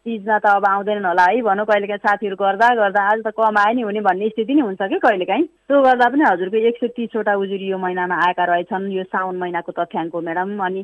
तिजमा 0.08 0.38
त 0.40 0.46
अब 0.56 0.64
आउँदैनन् 0.64 1.04
होला 1.04 1.24
है 1.28 1.40
भनौँ 1.44 1.66
कहिलेकाहीँ 1.68 2.00
साथीहरू 2.00 2.36
गर्दा 2.40 2.68
गर्दा 2.80 3.02
आज 3.12 3.20
त 3.26 3.36
कम 3.36 3.58
आयो 3.60 3.76
नि 3.76 3.82
हुने 3.84 4.00
भन्ने 4.08 4.28
स्थिति 4.32 4.54
नै 4.56 4.62
हुन्छ 4.64 4.82
कि 4.88 4.98
कहिलेकाहीँ? 5.04 5.44
त्यो 5.68 5.80
गर्दा 5.84 6.06
पनि 6.08 6.24
हजुरको 6.24 6.56
एक 6.68 6.76
सय 6.80 6.88
तिसवटा 6.96 7.34
उजुरी 7.36 7.66
यो 7.68 7.78
महिनामा 7.78 8.16
आएका 8.26 8.44
रहेछन् 8.48 8.88
यो 8.96 9.04
साउन 9.12 9.36
महिनाको 9.36 9.72
तथ्याङ्क 9.76 10.16
म्याडम। 10.16 10.56
अनि 10.64 10.82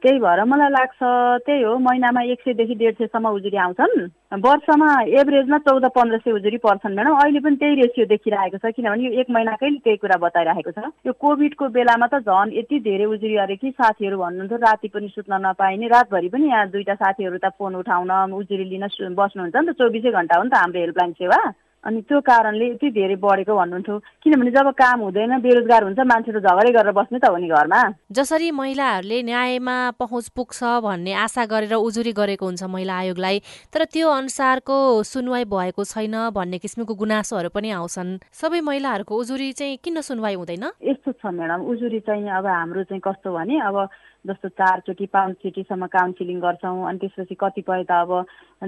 त्यही 0.00 0.18
भएर 0.24 0.40
मलाई 0.48 0.70
लाग्छ 0.72 1.00
त्यही 1.44 1.62
हो 1.62 1.76
महिनामा 1.76 2.22
एक 2.32 2.40
सयदेखि 2.40 2.74
डेढ 2.80 2.94
सयसम्म 2.98 3.28
उजुरी 3.36 3.56
आउँछन्। 3.68 4.40
वर्षमा 4.44 4.88
एभरेजमा 5.20 5.58
चौध 5.68 5.84
पन्ध्र 5.92 6.18
सय 6.24 6.32
उजुरी 6.32 6.56
पर्छन् 6.64 6.94
म्याडम। 6.94 7.14
अहिले 7.20 7.40
पनि 7.44 7.56
त्यही 7.60 7.74
रेसियो 7.82 8.06
देखिरहेको 8.08 8.58
छ 8.64 8.72
किनभने 8.72 9.04
यो 9.04 9.12
एक 9.20 9.28
महिनाकै 9.36 9.70
त्यही 9.84 9.96
कुरा 10.00 10.16
बताइरहेको 10.24 10.70
छ। 10.72 10.88
यो 11.06 11.12
कोभिडको 11.12 11.68
बेलामा 11.76 12.06
त 12.08 12.24
झन् 12.24 12.56
यति 12.56 12.80
धेरै 12.88 13.04
उजुरी 13.12 13.36
अरे 13.44 13.56
कि 13.60 13.70
साथीहरू 13.76 14.16
भन्नुहुन्थ्यो 14.24 14.58
राति 14.64 14.88
पनि 14.88 15.08
सुत्न 15.14 15.42
नपाइने 15.46 15.86
रातभरि 15.92 16.28
पनि 16.32 16.48
यहाँ 16.48 16.68
दुईवटा 16.72 16.94
साथीहरू 16.94 17.38
त 17.44 17.52
फोन 17.58 17.74
उठाउन 17.82 18.10
उजुरी 18.40 18.64
लिन 18.70 18.84
बस्नुहुन्छ 19.14 19.56
नि 19.56 19.66
त 19.68 19.78
चौबिसै 19.78 20.10
घन्टा 20.10 20.36
हो 20.38 20.42
नि 20.44 20.50
त 20.50 20.54
हाम्रो 20.54 20.80
हेल्पलाइन 20.80 21.12
सेवा। 21.18 21.40
अनि 21.78 22.00
त्यो 22.10 22.18
कारणले 22.26 22.66
यति 22.68 22.88
धेरै 22.90 23.16
बढेको 23.22 23.54
भन्नुहुन्थ्यो। 23.54 23.96
किनभने 24.22 24.50
जब 24.50 24.68
काम 24.74 24.98
हुँदैन 25.00 25.38
बेरोजगार 25.38 25.82
हुन्छ 25.86 26.00
मान्छे 26.10 26.30
त 26.34 26.42
झगडै 26.42 26.72
गरेर 26.74 26.90
बस्ने 26.90 27.18
त 27.22 27.30
हो 27.30 27.36
नि 27.38 27.48
घरमा। 27.48 27.82
जसरी 28.10 28.50
महिलाहरूले 28.50 29.22
न्यायमा 29.22 29.76
पहुँच 29.94 30.26
पुग्छ 30.34 30.58
भन्ने 30.82 31.12
आशा 31.14 31.44
गरेर 31.46 31.74
उजुरी 31.78 32.12
गरेको 32.18 32.44
हुन्छ 32.44 32.62
महिला 32.66 32.94
आयोगलाई 32.98 33.38
तर 33.70 33.84
त्यो 33.94 34.10
अनुसारको 34.10 34.76
सुनवाई 35.06 35.44
भएको 35.46 35.84
छैन 35.86 36.16
भन्ने 36.34 36.58
किसिमको 36.58 36.94
गुनासोहरू 36.98 37.48
पनि 37.54 37.70
आउँछन्। 37.78 38.10
सबै 38.26 38.60
महिलाहरूको 38.60 39.14
उजुरी 39.14 39.48
चाहिँ 39.54 39.78
किन 39.78 40.02
सुनवाई 40.02 40.34
हुँदैन? 40.34 40.64
यस्तो 40.82 41.14
छ 41.14 41.30
म्याडम 41.30 41.62
उजुरी 41.62 42.00
चाहिँ 42.02 42.26
अब 42.26 42.46
हाम्रो 42.58 42.82
चाहिँ 42.90 43.00
कस्तो 43.06 43.30
भने 43.30 43.54
अब 43.62 43.76
जस्तो 44.24 44.48
चारचोटि 44.48 45.06
पाँचचोटिसम्म 45.14 45.86
काउन्सिलिङ 45.86 46.38
गर्छौँ। 46.40 46.86
अनि 46.88 46.98
त्यसपछि 46.98 47.34
कतिपय 47.38 47.82
त 47.86 47.92
अब 48.02 48.10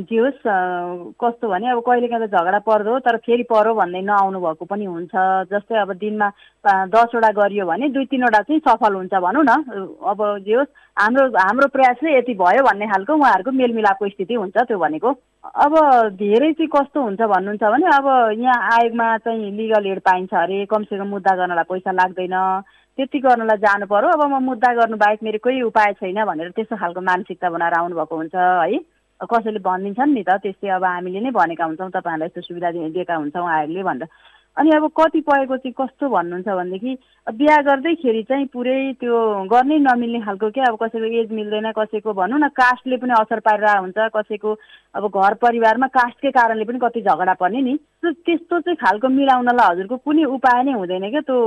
जे 0.06 0.18
होस् 0.18 0.46
कस्तो 1.20 1.48
भने 1.48 1.70
अब 1.70 1.80
कहिलेकाहीँ 1.86 2.26
त 2.26 2.30
झगडा 2.30 2.58
पर्दो 2.62 2.98
तर 3.02 3.16
फेरि 3.26 3.42
परो 3.50 3.74
भन्दै 3.74 4.00
नआउनु 4.06 4.40
भएको 4.40 4.64
पनि 4.64 4.84
हुन्छ। 4.84 5.14
जस्तै 5.50 5.76
अब 5.82 5.92
दिनमा 5.98 6.28
दसवटा 6.94 7.30
गरियो 7.34 7.66
भने 7.66 7.88
दुई 7.90 8.04
तिनवटा 8.08 8.40
चाहिँ 8.46 8.60
सफल 8.62 8.94
हुन्छ 8.94 9.14
भनौँ 9.14 9.44
न। 9.44 9.52
अब 10.06 10.18
जे 10.46 10.54
होस् 10.54 10.72
हाम्रो 10.96 11.26
हाम्रो 11.38 11.66
प्रयासले 11.74 12.16
यति 12.16 12.34
भयो 12.38 12.62
भन्ने 12.64 12.86
खालको 12.86 13.12
उहाँहरूको 13.14 13.50
मेलमिलापको 13.50 14.08
स्थिति 14.08 14.34
हुन्छ 14.34 14.56
त्यो 14.56 14.78
भनेको। 14.78 15.10
अब 15.44 15.72
धेरै 16.14 16.52
चाहिँ 16.52 16.68
कस्तो 16.68 17.02
हुन्छ 17.02 17.20
भन्नुहुन्छ 17.20 17.62
भने 17.62 17.86
अब 17.98 18.06
यहाँ 18.38 18.58
आयोगमा 18.78 19.06
चाहिँ 19.26 19.50
लिगल 19.56 19.86
एड 19.86 20.00
पाइन्छ 20.06 20.34
अरे 20.34 20.64
कमसेकम 20.70 21.08
मुद्दा 21.10 21.36
गर्नलाई 21.36 21.68
पैसा 21.70 21.92
लाग्दैन। 21.92 22.36
त्यति 23.00 23.18
गर्नलाई 23.24 23.64
जानु 23.64 23.86
पर्यो। 23.88 24.08
अब 24.12 24.22
म 24.28 24.44
मुद्दा 24.44 24.72
गर्नु 24.76 24.96
बाहेक 25.00 25.22
मेरो 25.24 25.38
कोही 25.40 25.62
उपाय 25.72 25.92
छैन 26.04 26.24
भनेर 26.28 26.50
त्यस्तो 26.52 26.76
खालको 26.76 27.00
मानसिकता 27.00 27.48
बनाएर 27.48 27.74
आउनुभएको 27.80 28.16
हुन्छ 28.16 28.36
है। 28.36 28.78
कसैले 29.20 29.60
भनिदिन्छन् 29.60 30.14
नि 30.16 30.22
त 30.28 30.36
त्यस्तै 30.44 30.68
अब 30.76 30.84
हामीले 30.84 31.20
नै 31.20 31.30
भनेका 31.32 31.64
हुन्छौँ 31.64 31.90
तपाईँहरूलाई 31.96 32.28
यस्तो 32.28 32.40
सुविधा 32.40 32.70
दिएका 32.76 33.14
हुन्छौँ 33.16 33.48
आयोगले 33.48 33.82
भनेर। 33.88 34.08
अनि 34.56 34.70
अब 34.76 34.84
कतिपयको 34.96 35.56
चाहिँ 35.56 35.72
कस्तो 35.78 36.08
भन्नुहुन्छ 36.08 36.48
भनेदेखि 36.48 36.92
बिहा 37.38 37.56
गर्दैखेरि 37.68 38.22
चाहिँ 38.28 38.46
पुरै 38.52 38.80
त्यो 39.00 39.14
गर्नै 39.52 39.78
नमिल्ने 39.78 40.20
खालको 40.26 40.50
क्या 40.50 40.64
अब 40.68 40.76
कसैको 40.82 41.06
एज 41.20 41.30
मिल्दैन 41.32 41.70
कसैको 41.76 42.12
भनौँ 42.12 42.40
न 42.40 42.48
कास्टले 42.50 42.96
पनि 42.96 43.12
असर 43.20 43.40
पारिरहेको 43.46 43.82
हुन्छ 43.84 44.08
कसैको 44.16 44.50
अब 44.96 45.04
घर 45.06 45.34
परिवारमा 45.44 45.86
कास्टकै 45.94 46.30
कारणले 46.34 46.64
पनि 46.64 46.78
कति 46.82 47.00
झगडा 47.00 47.34
पर्ने 47.40 47.60
नि। 47.62 47.76
त्यस्तो 48.02 48.60
चाहिँ 48.60 48.76
खालको 48.82 49.08
मिलाउनलाई 49.08 49.70
हजुरको 49.70 49.96
कुनै 50.02 50.24
उपाय 50.34 50.62
नै 50.64 50.72
हुँदैन 50.80 51.10
क्या। 51.10 51.20
त्यो 51.28 51.38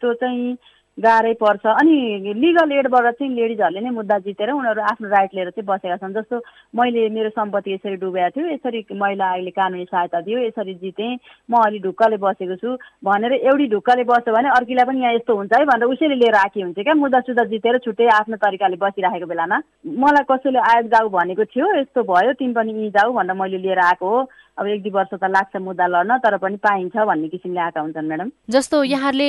त्यो 0.00 0.12
चाहिँ 0.24 0.56
गाह्रै 0.98 1.32
पर्छ। 1.40 1.66
अनि 1.66 2.32
लिगल 2.36 2.72
एडबाट 2.72 3.06
चाहिँ 3.18 3.34
लेडिजहरूले 3.34 3.80
नै 3.80 3.90
मुद्दा 3.90 4.18
जितेर 4.20 4.50
उनीहरू 4.52 4.80
आफ्नो 4.82 5.08
राइट 5.08 5.34
लिएर 5.34 5.50
चाहिँ 5.50 5.66
बसेका 5.66 5.96
छन्। 5.96 6.14
जस्तो 6.14 6.36
मैले 6.76 7.08
मेरो 7.08 7.30
सम्पत्ति 7.30 7.72
यसरी 7.72 7.96
डुबेको 7.96 8.30
थियो 8.36 8.46
यसरी 8.52 8.84
महिला 8.92 9.30
अहिले 9.32 9.50
कानुनी 9.50 9.84
सहायता 9.84 10.20
दियो 10.20 10.38
यसरी 10.40 10.74
जितेँ 10.82 11.16
म 11.50 11.62
अलि 11.62 11.78
ढुक्कले 11.86 12.16
बसेको 12.20 12.56
छु 12.60 12.76
भनेर 13.04 13.32
एउटी 13.32 13.66
ढुक्कले 13.72 14.04
बस्यो 14.04 14.34
भने 14.34 14.48
अर्कीलाई 14.58 14.84
पनि 14.84 15.00
यहाँ 15.00 15.14
यस्तो 15.14 15.36
हुन्छ 15.36 15.52
है 15.56 15.64
भनेर 15.72 15.88
उसैले 15.88 16.14
लिएर 16.20 16.36
आएकी 16.42 16.60
हुन्छ 16.60 16.78
क्या। 16.78 16.94
मुद्दा 16.94 17.20
सुद्धा 17.30 17.44
जितेर 17.54 17.78
छुट्टै 17.86 18.06
आफ्नो 18.18 18.36
तरिकाले 18.44 18.76
बसिराखेको 18.84 19.26
बेलामा। 19.32 19.58
मलाई 20.04 20.24
कसैले 20.30 20.58
आयोग 20.68 20.86
जाऊ 20.92 21.08
भनेको 21.16 21.44
थियो 21.48 21.66
यस्तो 21.80 22.02
भयो 22.12 22.32
तिमी 22.36 22.52
पनि 22.52 22.72
यहीँ 22.72 22.90
जाऊ 22.98 23.12
भनेर 23.16 23.36
मैले 23.40 23.58
लिएर 23.58 23.78
आएको 23.88 24.08
हो। 24.10 24.20
अब 24.60 24.66
एक 24.66 24.82
दुई 24.82 24.92
वर्ष 24.92 25.12
त 25.16 25.24
लाग्छ 25.24 25.56
मुद्दा 25.56 25.86
लड्न 25.88 26.18
तर 26.20 26.36
पनि 26.36 26.56
पाइन्छ 26.60 26.96
भन्ने 26.96 27.28
किसिमले 27.32 27.60
आएका 27.60 27.80
हुन्छन् 27.80 28.08
म्याडम। 28.08 28.30
जस्तो 28.52 28.82
यहाँले 28.84 29.28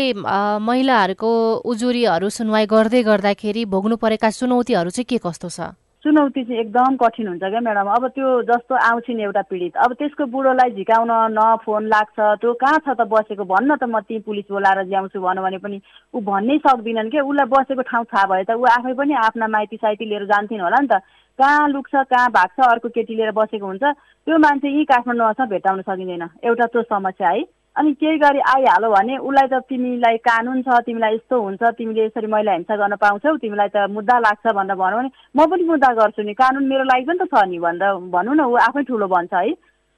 महिलाहरूको 0.60 1.32
उजुरीहरू 1.72 2.30
सुनवाई 2.30 2.66
गर्दै 2.68 3.04
गर्दाखेरि 3.08 3.64
भोग्नु 3.72 3.96
परेका 3.96 4.30
चुनौतीहरू 4.30 4.90
चाहिँ 4.92 5.08
के 5.08 5.18
कस्तो 5.24 5.50
छ? 5.50 5.72
चुनौती 6.04 6.44
चाहिँ 6.44 6.60
एकदम 6.60 6.96
कठिन 6.98 7.28
हुन्छ 7.28 7.44
क्या 7.46 7.60
म्याडम। 7.62 7.88
अब 7.96 8.08
त्यो 8.12 8.28
जस्तो 8.44 8.76
आउँछिन् 8.76 9.20
एउटा 9.22 9.42
पीडित। 9.48 9.76
अब 9.86 9.94
त्यसको 10.02 10.26
बुढोलाई 10.34 10.70
झिकाउन 10.74 11.12
न 11.38 11.40
फोन 11.62 11.88
लाग्छ। 11.88 12.20
त्यो 12.42 12.54
कहाँ 12.58 12.80
छ 12.82 12.98
त 12.98 13.06
बसेको? 13.06 13.46
भन्न 13.46 13.78
त 13.78 13.86
म 13.86 14.02
ती 14.04 14.20
पुलिस 14.26 14.50
बोलाएर 14.50 14.90
ल्याउँछु 14.90 15.22
भनौँ 15.22 15.44
भने 15.46 15.58
पनि 15.62 15.78
ऊ 16.12 16.20
भन्नै 16.26 16.58
सक्दिनन् 16.66 17.12
क्या 17.14 17.22
उसलाई 17.22 17.48
बसेको 17.54 17.82
ठाउँ 17.86 18.06
थाहा 18.10 18.26
भए 18.34 18.44
त 18.50 18.58
ऊ 18.58 18.66
आफै 18.66 18.94
पनि 18.98 19.14
आफ्ना 19.14 19.48
माइती 19.48 19.78
साइती 19.78 20.06
लिएर 20.10 20.26
जान्थिन् 20.26 20.66
होला 20.66 20.80
नि 20.82 20.90
त। 20.90 21.06
कहाँ 21.40 21.70
लुक्छ 21.70 21.94
कहाँ 22.10 22.30
भाग्छ 22.34 22.60
अर्को 22.66 22.90
केटी 22.90 23.14
लिएर 23.16 23.32
बसेको 23.38 23.66
हुन्छ। 23.66 23.84
त्यो 24.28 24.38
मान्छे 24.38 24.68
यहीँ 24.68 24.86
काठमाडौँमा 24.86 25.46
भेटाउन 25.46 25.82
सकिँदैन। 25.82 26.24
एउटा 26.46 26.66
त्यो 26.74 26.82
समस्या 26.84 27.30
है। 27.30 27.44
अनि 27.76 27.94
केही 27.96 28.18
गरी 28.20 28.40
आइहाल्यो 28.54 28.90
भने 28.92 29.18
उसलाई 29.18 29.48
त 29.48 29.64
तिमीलाई 29.70 30.18
कानुन 30.28 30.62
छ 30.62 30.80
तिमीलाई 30.86 31.16
यस्तो 31.16 31.42
हुन्छ 31.42 31.64
तिमीले 31.80 32.06
यसरी 32.06 32.28
महिला 32.28 32.52
हिंसा 32.52 32.76
गर्न 32.76 32.96
पाउँछौ 33.00 33.36
तिमीलाई 33.42 33.70
त 33.76 33.88
मुद्दा 33.96 34.18
लाग्छ 34.20 34.54
भनेर 34.54 34.76
भनौँ 34.76 35.00
भने 35.00 35.10
म 35.36 35.46
पनि 35.48 35.64
मुद्दा 35.72 35.92
गर्छु 35.96 36.22
नि। 36.22 36.34
कानुन 36.36 36.68
मेरो 36.68 36.84
लागि 36.84 37.06
पनि 37.08 37.20
त 37.24 37.32
छ 37.32 37.48
नि 37.48 37.60
भनेर 37.64 37.94
भनौँ 38.12 38.36
न 38.36 38.42
ऊ 38.44 38.56
आफै 38.68 38.84
ठुलो 38.84 39.08
भन्छ 39.08 39.34
है। 39.34 39.56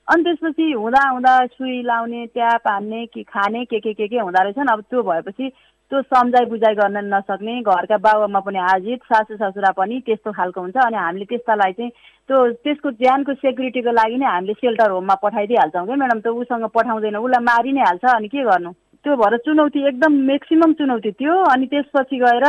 अनि 0.07 0.23
त्यसपछि 0.23 0.71
हुँदा 0.71 1.01
हुँदा 1.09 1.33
सुई 1.57 1.81
लाउने 1.81 2.25
ट्याप 2.37 2.67
हान्ने 2.67 3.05
कि 3.09 3.23
खाने 3.23 3.65
के 3.65 3.79
के 3.79 3.93
के 3.93 4.07
के 4.07 4.19
हुँदो 4.19 4.43
रहेछन् 4.43 4.71
अब 4.71 4.81
त्यो 4.89 5.03
भएपछि 5.03 5.45
त्यो 5.91 6.01
सम्झाइ 6.01 6.45
बुझाइ 6.49 6.75
गर्न 6.75 6.97
नसक्ने 7.13 7.59
घरका 7.61 7.97
बाबुआमा 8.05 8.39
पनि 8.45 8.59
हाजित 8.59 8.99
सासु 9.11 9.35
ससुरा 9.37 9.71
पनि 9.77 9.99
त्यस्तो 10.05 10.31
खालको 10.31 10.61
हुन्छ 10.61 10.77
अनि 10.85 10.97
हामीले 10.97 11.25
त्यस्तालाई 11.31 11.71
चाहिँ 11.77 11.91
त्यो 12.29 12.37
त्यसको 12.63 12.91
ज्यानको 13.01 13.33
सेक्युरिटीको 13.43 13.91
लागि 13.91 14.17
नै 14.17 14.25
हामीले 14.25 14.53
सेल्टर 14.61 14.91
होममा 14.91 15.15
पठाइदिइहाल्छौँ 15.23 15.85
क्या 15.85 15.95
म्याडम। 16.01 16.19
त 16.25 16.27
उसँग 16.41 16.65
पठाउँदैन 16.75 17.17
उसलाई 17.19 17.43
मारि 17.43 17.71
नै 17.73 17.81
हाल्छ 17.87 18.05
अनि 18.15 18.27
के 18.27 18.43
गर्नु? 18.49 18.71
त्यो 19.03 19.15
भएर 19.21 19.37
चुनौती 19.45 19.87
एकदम 19.87 20.13
म्याक्सिमम् 20.29 20.73
चुनौती 20.79 21.11
त्यो 21.19 21.35
अनि 21.53 21.65
त्यसपछि 21.73 22.17
गएर 22.23 22.45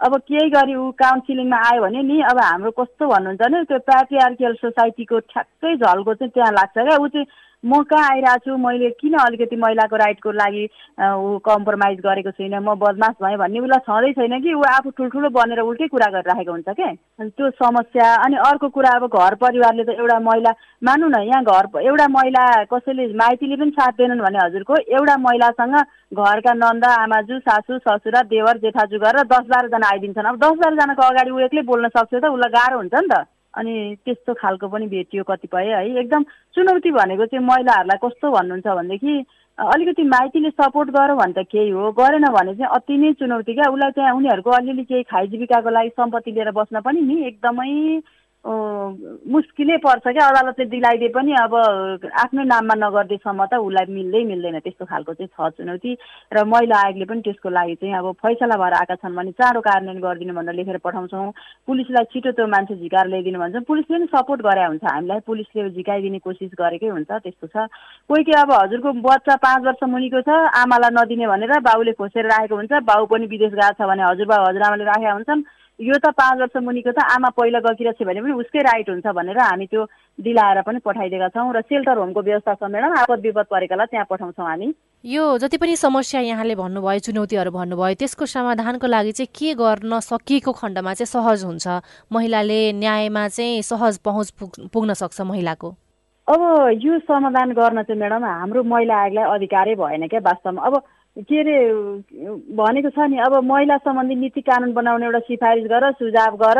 अब 0.00 0.12
केही 0.30 0.48
गरी 0.50 0.74
ऊ 0.74 0.90
काउन्सिलिङमा 1.02 1.58
आयो 1.68 1.82
भने 1.82 2.02
नि 2.02 2.20
अब 2.30 2.38
हाम्रो 2.40 2.70
कस्तो 2.78 3.06
भन्नुहुन्छ 3.12 3.42
भने 3.42 3.62
त्यो 3.68 3.78
प्याट्रिआर्कियल 3.90 4.54
सोसाइटीको 4.62 5.18
ठ्याक्कै 5.32 5.74
झल्को 5.76 6.14
चाहिँ 6.14 6.30
त्यहाँ 6.34 6.52
लाग्छ 6.58 6.76
क्या। 6.78 6.96
ऊ 6.96 7.08
चाहिँ 7.14 7.26
म 7.64 7.82
कहाँ 7.90 8.10
आइरहेको 8.10 8.38
छु? 8.44 8.56
मैले 8.56 8.90
किन 9.00 9.14
अलिकति 9.18 9.56
महिलाको 9.56 9.96
राइटको 9.96 10.30
लागि 10.30 10.64
ऊ 11.02 11.38
कम्प्रोमाइज 11.42 11.98
गरेको 12.00 12.30
छुइनँ? 12.30 12.60
म 12.62 12.74
बदमास 12.78 13.14
भएँ 13.22 13.36
भन्ने 13.36 13.60
उसलाई 13.60 13.82
छँदै 13.82 14.12
छैन 14.14 14.40
कि? 14.42 14.54
ऊ 14.54 14.62
आफू 14.62 14.90
ठुल्ठुलो 14.94 15.28
बनेर 15.34 15.60
उल्टै 15.60 15.86
कुरा 15.90 16.06
गरिराखेको 16.14 16.52
हुन्छ 16.52 16.68
क्या 16.78 16.92
त्यो 17.18 17.50
समस्या 17.58 18.14
अनि 18.24 18.36
अर्को 18.46 18.68
कुरा 18.78 18.90
अब 18.96 19.06
घर 19.10 19.34
परिवारले 19.42 19.84
त 19.84 19.98
एउटा 19.98 20.18
महिला 20.22 20.52
मानु 20.86 21.08
न 21.08 21.22
यहाँ 21.26 21.42
घर 21.44 21.66
एउटा 21.82 22.06
महिला 22.08 22.42
कसैले 22.70 23.06
माइतीले 23.18 23.56
पनि 23.56 23.70
साथ 23.74 23.92
दिएनन् 23.98 24.22
भने 24.22 24.38
हजुरको 24.44 24.74
एउटा 24.94 25.16
महिलासँग 25.26 25.74
घरका 26.14 26.52
नन्द 26.62 26.84
आमाजु 26.84 27.38
सासु 27.42 27.78
ससुरा 27.78 28.22
देवर 28.30 28.58
जेठाजु 28.62 28.98
गरेर 29.02 29.26
दस 29.34 29.50
बाह्रजना 29.50 29.90
आइदिन्छन्। 29.92 30.30
अब 30.30 30.36
दस 30.44 30.56
बाह्रजनाको 30.62 31.02
अगाडि 31.02 31.30
ऊ 31.30 31.38
एक्लै 31.50 31.62
बोल्न 31.66 31.88
सक्छ 31.90 32.14
त? 32.14 32.24
उसलाई 32.24 32.54
गाह्रो 32.54 32.78
हुन्छ 32.78 32.94
नि 32.94 33.08
त। 33.10 33.26
अनि 33.54 33.74
त्यस्तो 34.04 34.34
खालको 34.34 34.68
पनि 34.68 34.86
भेटियो 34.86 35.24
कतिपय 35.24 35.72
है। 35.72 35.98
एकदम 36.00 36.22
चुनौती 36.54 36.90
भनेको 36.90 37.26
चाहिँ 37.26 37.44
महिलाहरूलाई 37.46 37.98
कस्तो 38.04 38.30
भन्नुहुन्छ 38.30 38.66
भनेदेखि 38.66 39.24
अलिकति 39.58 40.02
माइतीले 40.04 40.50
सपोर्ट 40.50 40.90
गर 40.90 41.14
भने 41.14 41.32
त 41.32 41.46
केही 41.50 41.70
हो। 41.70 41.90
गरेन 41.92 42.26
भने 42.30 42.54
चाहिँ 42.54 42.70
अति 42.74 42.96
नै 42.98 43.12
चुनौती 43.18 43.54
क्या। 43.54 43.70
उसलाई 43.72 43.90
त्यहाँ 43.90 44.14
उनीहरूको 44.14 44.50
अलिअलि 44.50 44.84
केही 44.84 45.02
खाइ 45.02 45.26
जीविकाको 45.28 45.70
लागि 45.70 45.88
सम्पत्ति 45.96 46.30
लिएर 46.32 46.50
बस्न 46.54 46.80
पनि 46.80 47.00
नि 47.00 47.26
एकदमै 47.26 47.98
मुस्किलै 48.48 49.76
पर्छ 49.84 50.04
क्या। 50.08 50.26
अदालतले 50.28 50.64
दिलाइदिए 50.72 51.08
पनि 51.12 51.32
अब 51.36 51.54
आफ्नो 52.24 52.42
नाममा 52.44 52.74
नगर्दैसम्म 52.80 53.44
त 53.44 53.60
उसलाई 53.60 53.86
मिल्दै 53.92 54.22
मिल्दैन। 54.24 54.58
त्यस्तो 54.64 54.84
खालको 54.88 55.12
चाहिँ 55.14 55.28
छ 55.28 55.38
चुनौती। 55.58 55.92
र 56.32 56.44
महिला 56.48 56.76
आयोगले 56.80 57.04
पनि 57.04 57.20
त्यसको 57.28 57.48
लागि 57.48 57.74
चाहिँ 57.76 57.94
अब 58.00 58.06
फैसला 58.24 58.56
भएर 58.56 58.74
आएका 58.80 58.94
छन् 59.04 59.16
भने 59.16 59.32
चाँडो 59.36 59.60
कार्यान्वयन 59.60 60.00
गरिदिनु 60.00 60.32
भनेर 60.34 60.54
लेखेर 60.56 60.78
पठाउँछौँ। 60.80 61.32
पुलिसलाई 61.68 62.04
छिटो 62.12 62.30
त्यो 62.32 62.46
मान्छे 62.48 62.74
झिकाएर 62.80 63.06
ल्याइदिनु 63.12 63.38
भन्छ। 63.38 63.56
पुलिसले 63.68 63.96
पनि 63.98 64.06
सपोर्ट 64.16 64.40
गरे 64.48 64.64
हुन्छ। 64.64 64.84
हामीलाई 64.88 65.20
पुलिसले 65.28 65.68
झिकाइदिने 65.76 66.18
कोसिस 66.24 66.50
गरेकै 66.56 66.88
हुन्छ 66.88 67.10
त्यस्तो 67.10 67.46
छ। 67.52 67.68
कोही 68.08 68.22
के 68.24 68.32
अब 68.40 68.50
हजुरको 68.52 68.92
बच्चा 69.04 69.36
पाँच 69.44 69.60
वर्ष 69.68 69.82
मुनिको 69.92 70.20
छ 70.24 70.30
आमालाई 70.56 70.96
नदिने 70.96 71.26
भनेर 71.28 71.52
बाउले 71.68 71.92
खोसेर 72.00 72.24
राखेको 72.32 72.56
हुन्छ। 72.56 72.72
बाउ 72.88 73.04
पनि 73.12 73.26
विदेश 73.28 73.52
गएको 73.52 73.76
छ 73.76 73.80
भने 73.84 74.02
हजुरबा 74.08 74.36
हजुरआमाले 74.48 74.84
राखेका 74.88 75.12
हुन्छन्। 75.12 75.42
यो 75.80 75.94
त 76.02 76.10
पाँच 76.10 76.38
वर्ष 76.40 76.56
मुनिको 76.58 76.90
त 76.90 76.98
आमा 77.14 77.28
पहिला 77.38 77.58
गइरहेको 77.62 77.92
छ 77.94 78.06
भने 78.06 78.20
पनि 78.20 78.32
उसकै 78.34 78.62
राइट 78.66 78.88
हुन्छ 78.90 79.06
भनेर 79.14 79.38
हामी 79.38 79.66
त्यो 79.70 79.84
दिलाएर 80.18 80.60
पनि 80.66 80.78
पठाइदिएका 80.82 81.28
छौँ 81.30 81.52
र 81.54 81.60
सेल्टर 81.62 81.98
होमको 82.02 82.20
व्यवस्था 82.22 82.54
छ 82.54 82.62
म्याडम 82.66 82.98
आपद 82.98 83.20
विपद 83.22 83.46
परेकालाई 83.46 83.86
त्यहाँ 83.86 84.06
पठाउँछौँ 84.10 84.46
हामी। 84.46 84.74
यो 85.04 85.24
जति 85.38 85.56
पनि 85.62 85.76
समस्या 85.78 86.20
यहाँले 86.20 86.54
भन्नुभयो 86.58 86.98
चुनौतीहरू 87.06 87.50
भन्नुभयो 87.54 87.94
त्यसको 87.94 88.26
समाधानको 88.26 88.86
लागि 88.90 89.12
चाहिँ 89.14 89.30
के 89.30 89.54
गर्न 89.54 90.00
सकिएको 90.02 90.52
खण्डमा 90.52 90.94
चाहिँ 90.98 91.12
सहज 91.14 91.44
हुन्छ? 91.46 91.66
महिलाले 92.10 92.60
न्यायमा 92.74 93.28
चाहिँ 93.28 93.62
सहज 93.62 93.98
पहुँच 94.02 94.28
पुग्न 94.74 94.94
सक्छ 94.98 95.20
महिलाको। 95.30 95.68
अब 96.28 96.40
यो 96.82 96.98
समाधान 97.06 97.52
गर्न 97.54 97.82
चाहिँ 97.86 97.98
म्याडम 97.98 98.24
हाम्रो 98.26 98.62
महिला 98.66 98.94
आयोगलाई 98.98 99.24
अधिकारै 99.38 99.74
भएन 99.78 100.06
क्या 100.10 100.26
वास्तवमा। 100.26 100.66
अब 100.66 100.82
के 101.18 101.38
अरे 101.40 101.56
भनेको 102.54 102.90
छ 102.94 103.06
नि 103.10 103.18
अब 103.18 103.34
महिला 103.44 103.76
सम्बन्धी 103.82 104.14
नीति 104.14 104.40
कानुन 104.40 104.72
बनाउने 104.72 105.06
एउटा 105.06 105.18
सिफारिस 105.26 105.64
गर 105.66 105.90
सुझाव 105.98 106.36
गर 106.38 106.58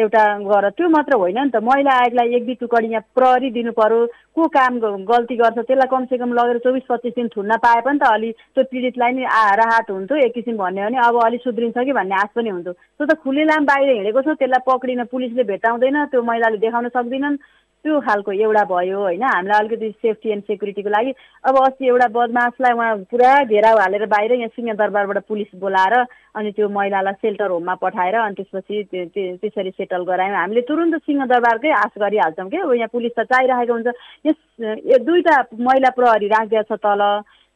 एउटा 0.00 0.22
गर। 0.48 0.68
त्यो 0.70 0.88
मात्र 0.88 1.16
होइन 1.20 1.38
नि 1.38 1.50
त 1.50 1.60
महिला 1.60 1.92
आयोगलाई 1.92 2.34
एक 2.36 2.44
दुई 2.46 2.54
टुकडी 2.56 2.88
यहाँ 2.88 3.04
प्रहरी 3.12 3.50
दिनु 3.52 3.72
पर्यो। 3.76 4.06
को 4.32 4.46
काम 4.48 4.78
गल्ती 5.04 5.36
गर्छ 5.36 5.58
त्यसलाई 5.58 5.90
कमसेकम 5.92 6.32
लगेर 6.32 6.58
चौबिस 6.64 6.88
पच्चिस 6.88 7.14
दिन 7.20 7.28
थुन्न 7.36 7.56
पाए 7.60 7.80
पनि 7.84 7.98
त 7.98 8.08
अलि 8.08 8.30
त्यो 8.56 8.64
पीडितलाई 8.72 9.12
नि 9.12 9.24
राहत 9.60 9.90
हुन्थ्यो 9.90 10.16
एक 10.24 10.32
किसिम 10.34 10.56
भन्यो 10.56 10.88
भने 10.88 10.98
अब 11.04 11.20
अलिक 11.26 11.40
सुध्रिन्छ 11.44 11.76
कि 11.76 11.92
भन्ने 11.92 12.14
आश 12.16 12.30
पनि 12.32 12.48
हुन्थ्यो। 12.48 12.72
त्यो 12.72 13.06
त 13.06 13.20
खुलेलाम 13.20 13.64
बाहिर 13.68 13.88
हिँडेको 13.92 14.20
छ 14.24 14.40
त्यसलाई 14.40 14.64
पक्रिन 14.64 15.04
पुलिसले 15.12 15.44
भेटाउँदैन 15.52 16.04
त्यो 16.08 16.22
महिलाले 16.22 16.58
देखाउन 16.64 16.88
सक्दैनन्। 16.96 17.36
त्यो 17.84 17.98
खालको 18.00 18.32
एउटा 18.32 18.62
भयो 18.64 18.98
होइन? 18.98 19.22
हामीलाई 19.22 19.58
अलिकति 19.58 19.88
सेफ्टी 20.02 20.30
एन्ड 20.30 20.42
सेक्युरिटीको 20.44 20.90
लागि। 20.90 21.12
अब 21.46 21.56
अस्ति 21.58 21.86
एउटा 21.86 22.06
बदमासलाई 22.14 22.72
उहाँ 22.74 22.96
पुरा 23.10 23.32
घेराउ 23.44 23.78
हालेर 23.78 24.06
बाहिर 24.06 24.32
यहाँ 24.32 24.48
सिंहदरबारबाट 24.56 25.18
पुलिस 25.28 25.54
बोलाएर 25.60 25.94
अनि 26.36 26.50
त्यो 26.52 26.68
महिलालाई 26.68 27.20
सेल्टर 27.22 27.50
होममा 27.50 27.74
पठाएर 27.82 28.14
अनि 28.18 28.34
त्यसपछि 28.34 28.82
त्यसरी 29.14 29.70
सेटल 29.70 30.02
गरायौँ। 30.10 30.36
हामीले 30.36 30.60
तुरुन्त 30.68 30.94
सिंहदरबारकै 31.06 31.70
आश 31.78 31.94
गरिहाल्छौँ 31.98 32.48
क्या। 32.50 32.62
यहाँ 32.74 32.88
पुलिस 32.92 33.12
त 33.18 33.26
चाहिरहेको 33.30 33.72
हुन्छ। 33.72 33.88
यस 34.26 35.00
दुईवटा 35.02 35.36
महिला 35.54 35.90
प्रहरी 35.96 36.28
राखिदिएको 36.28 36.74
छ 36.74 36.80
तल 36.82 37.02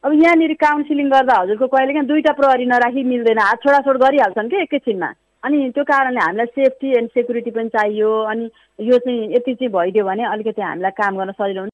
अब 0.03 0.11
यहाँनिर 0.13 0.53
काउन्सिलिङ 0.59 1.09
गर्दा 1.09 1.35
हजुरको 1.41 1.67
कहिले 1.67 2.01
दुईवटा 2.03 2.31
प्रहरी 2.39 2.65
नराखी 2.65 3.03
मिल्दैन। 3.03 3.39
हात 3.39 3.59
छोडाछोड 3.63 3.97
गरिहाल्छन् 4.03 4.49
कि 4.49 4.61
एकैछिनमा। 4.61 5.11
अनि 5.43 5.57
त्यो 5.75 5.83
कारणले 5.83 6.19
हामीलाई 6.19 6.45
सेफ्टी 6.55 6.89
एन्ड 6.97 7.09
सेक्युरिटी 7.11 7.51
पनि 7.51 7.69
चाहियो। 7.69 8.09
अनि 8.31 8.45
यो 8.79 8.97
चाहिँ 8.97 9.35
यति 9.35 9.53
चाहिँ 9.53 9.71
भइदियो 9.71 10.03
भने 10.05 10.23
अलिकति 10.25 10.61
हामीलाई 10.61 10.91
काम 10.95 11.17
गर्न 11.17 11.31
सजिलो 11.31 11.61
हुन्छ। 11.61 11.71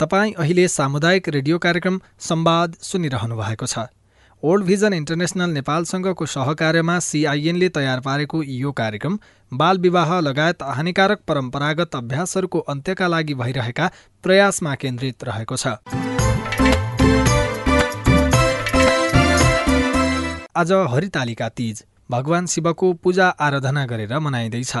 तपाईँ 0.00 0.32
अहिले 0.36 0.66
सामुदायिक 0.68 1.28
रेडियो 1.28 1.58
कार्यक्रम 1.58 2.00
संवाद 2.20 2.74
सुनिरहनु 2.82 3.36
भएको 3.36 3.66
छ। 3.66 3.88
ओल्ड 4.42 4.64
भिजन 4.66 4.92
इन्टरनेसनल 4.92 5.50
नेपालसँगको 5.50 6.26
सहकार्यमा 6.26 6.98
सिआइएनले 7.00 7.68
तयार 7.78 8.00
पारेको 8.04 8.42
यो 8.42 8.72
कार्यक्रम 8.72 9.18
बाल 9.52 9.78
विवाह 9.78 10.12
लगायत 10.20 10.62
हानिकारक 10.76 11.24
परम्परागत 11.28 11.96
अभ्यासहरूको 11.96 12.58
अन्त्यका 12.68 13.06
लागि 13.08 13.34
भइरहेका 13.40 13.90
प्रयासमा 14.24 14.74
केन्द्रित 14.84 15.24
रहेको 15.24 15.56
छ। 15.56 15.66
आज 20.54 20.72
हरितालिका 20.92 21.48
तीज। 21.56 21.84
भगवान 22.10 22.46
शिवको 22.46 22.92
पूजा 22.94 23.28
आराधना 23.28 23.84
गरेर 23.86 24.18
मनाइँदैछ। 24.18 24.76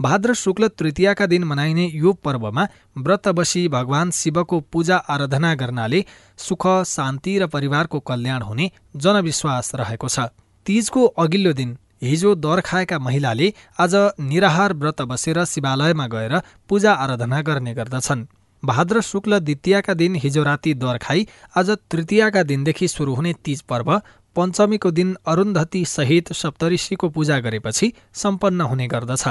भाद्र 0.00 0.34
शुक्ल 0.34 0.68
तृतीयाका 0.68 1.26
दिन 1.26 1.44
मनाइने 1.44 1.84
यो 1.94 2.12
पर्वमा 2.14 2.66
व्रत 2.98 3.28
बसी 3.28 3.66
भगवान 3.68 4.10
शिवको 4.10 4.60
पूजा 4.72 4.96
आराधना 4.96 5.54
गर्नाले 5.54 6.04
सुख 6.38 6.66
शान्ति 6.86 7.38
र 7.38 7.46
परिवारको 7.46 8.00
कल्याण 8.00 8.42
हुने 8.42 8.70
जनविश्वास 8.96 9.74
रहेको 9.74 10.08
छ। 10.08 10.28
तीजको 10.66 11.04
अघिल्लो 11.04 11.52
दिन 11.52 11.76
हिजो 12.02 12.34
दर 12.34 12.60
खाएका 12.60 12.98
महिलाले 12.98 13.52
आज 13.80 13.94
निराहार 14.20 14.72
व्रत 14.74 15.02
बसेर 15.02 15.44
शिवालयमा 15.44 16.06
गएर 16.06 16.40
पूजा 16.68 16.92
आराधना 16.94 17.40
गर्ने 17.42 17.74
गर्दछन्। 17.74 18.26
भाद्र 18.62 19.00
शुक्ल 19.00 19.38
द्वितीयका 19.38 19.94
दिन 19.94 20.14
हिजो 20.14 20.42
राति 20.42 20.74
दर 20.74 20.98
खाई 20.98 21.26
आज 21.56 21.70
तृतीयका 21.90 22.42
दिनदेखि 22.42 22.88
सुरु 22.88 23.14
हुने 23.14 23.32
तीज 23.44 23.60
पर्व 23.62 24.00
पञ्चमीको 24.36 24.90
दिन 24.90 25.16
अरुन्धती 25.26 25.84
सहित 25.84 26.32
सप्तऋषिको 26.32 27.08
पूजा 27.08 27.38
गरेपछि 27.40 27.92
सम्पन्न 28.14 28.60
हुने 28.60 28.86
गर्दछ। 28.86 29.28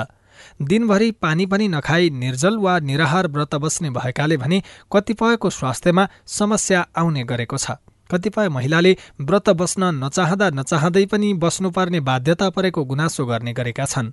दिनभरि 0.62 1.12
पानी 1.22 1.46
पनि 1.46 1.68
नखाई 1.68 2.10
निर्जल 2.10 2.58
वा 2.58 2.80
निराहार 2.80 3.28
व्रत 3.28 3.56
बस्ने 3.56 3.90
भएकाले 3.90 4.38
भने 4.38 4.62
कतिपयको 4.92 5.50
स्वास्थ्यमा 5.50 6.08
समस्या 6.28 6.86
आउने 6.98 7.24
गरेको 7.24 7.58
छ। 7.58 7.72
कतिपय 8.10 8.50
महिलाले 8.50 8.92
व्रत 9.22 9.50
बस्न 9.50 9.84
नचाहँदा 10.04 10.50
नचाहँदै 10.50 11.06
पनि 11.06 11.34
बस्नुपर्ने 11.34 12.00
बाध्यता 12.00 12.50
परेको 12.50 12.84
गुनासो 12.86 13.26
गर्ने 13.26 13.54
गरेका 13.54 13.86
छन्। 13.86 14.12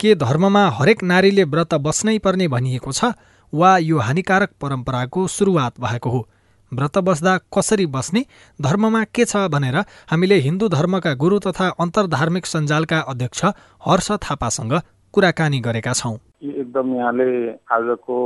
के 0.00 0.14
धर्ममा 0.14 0.68
हरेक 0.70 1.02
नारीले 1.02 1.44
व्रत 1.44 1.74
बस्नै 1.74 2.18
पर्ने 2.18 2.48
भनिएको 2.48 2.92
छ 2.92 3.12
वा 3.52 3.76
यो 3.78 3.98
हानिकारक 3.98 4.50
परम्पराको 4.60 5.26
सुरुवात 5.28 5.80
भएको 5.80 6.10
हो? 6.10 6.28
व्रत 6.72 6.98
बस्दा 6.98 7.36
कसरी 7.54 7.86
बस्ने 7.88 8.20
धर्ममा 8.58 9.02
के 9.14 9.24
छ 9.24 9.46
भनेर 9.48 9.76
हामीले 10.10 10.34
हिन्दू 10.42 10.68
धर्मका 10.68 11.14
गुरु 11.16 11.38
तथा 11.46 11.68
अन्तर्धार्मिक 11.80 12.46
सञ्जालका 12.46 12.98
अध्यक्ष 13.08 13.44
हर्ष 13.86 14.10
थापासँग 14.24 14.72
कुराकानी 15.14 15.60
गरेका 15.60 15.92
छौँ। 15.94 16.16
एकदम 16.42 16.94
यहाँले 16.96 17.28
आजको 17.72 18.18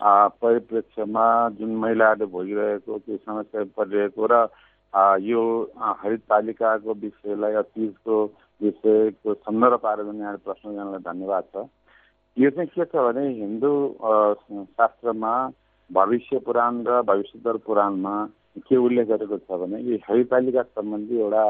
परिप्रेक्ष्यमा 0.00 1.26
जुन 1.58 1.70
महिलाहरूले 1.76 2.26
भोगिरहेको 2.32 2.98
त्यो 2.98 3.16
समस्या 3.16 3.64
परिरहेको 3.76 4.26
र 4.32 4.34
यो 5.22 5.42
हरितालिकाको 6.02 6.94
विषयलाई 7.02 7.62
तिजको 7.64 8.24
विषयको 8.60 9.34
सन्दर्भ 9.34 9.80
पारेर 9.82 10.06
यहाँले 10.14 10.38
प्रश्न 10.44 10.74
यहाँलाई 10.74 11.02
धन्यवाद 11.10 11.44
छ। 11.54 11.66
यो 12.36 12.50
चाहिँ 12.50 12.68
के 12.68 12.84
छ 12.84 12.94
भने 12.96 13.28
हिन्दू 13.40 13.72
शास्त्रमा 14.78 15.32
भविष्य 15.92 16.38
पुराण 16.46 16.82
र 16.86 17.00
भविष्योत्तर 17.02 17.56
पुराणमा 17.66 18.14
के 18.66 18.76
उल्लेख 18.76 19.06
गरेको 19.08 19.36
छ 19.38 19.58
भने 19.60 19.80
यो 19.82 19.98
हरितालिका 20.08 20.62
सम्बन्धी 20.62 21.18
एउटा 21.20 21.44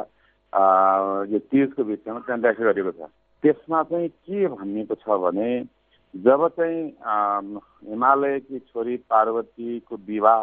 यो 1.33 1.39
तिजको 1.39 1.83
विषयमा 1.83 2.21
त्यहाँ 2.21 2.41
व्याख्या 2.41 2.73
गरेको 2.73 2.93
छ। 2.93 3.11
त्यसमा 3.43 3.83
चाहिँ 3.83 4.09
के 4.09 4.47
भनिएको 4.49 4.95
छ 4.95 5.19
भने 5.25 5.51
जब 6.15 6.47
चाहिँ 6.57 6.83
हिमालयकी 7.91 8.59
छोरी 8.59 8.97
पार्वतीको 9.11 9.97
विवाह 10.09 10.43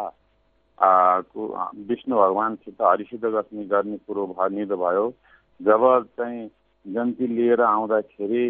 को 1.30 1.40
विष्णु 1.88 2.16
भगवान्सित 2.16 2.82
हरिसिद्ध 2.82 3.24
गर्ने 3.24 3.64
गर्ने 3.66 3.96
कुरो 4.06 4.26
भनिँदो 4.38 4.76
भयो 4.76 5.06
जब 5.60 5.82
चाहिँ 6.16 6.46
जन्ती 6.86 7.26
लिएर 7.26 7.60
आउँदाखेरि 7.62 8.46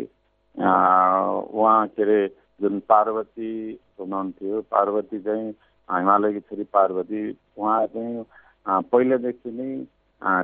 उहाँ 0.55 1.87
के 1.89 2.03
अरे 2.03 2.21
जुन 2.61 2.79
पार्वती 2.89 3.51
हुनुहुन्थ्यो 3.99 4.61
पार्वती 4.71 5.19
चाहिँ 5.21 5.51
हिमालयकी 5.89 6.41
छोरी 6.41 6.65
पार्वती 6.73 7.21
उहाँ 7.57 7.87
चाहिँ 7.87 8.25
पहिलादेखि 8.67 9.51
नै 9.53 9.71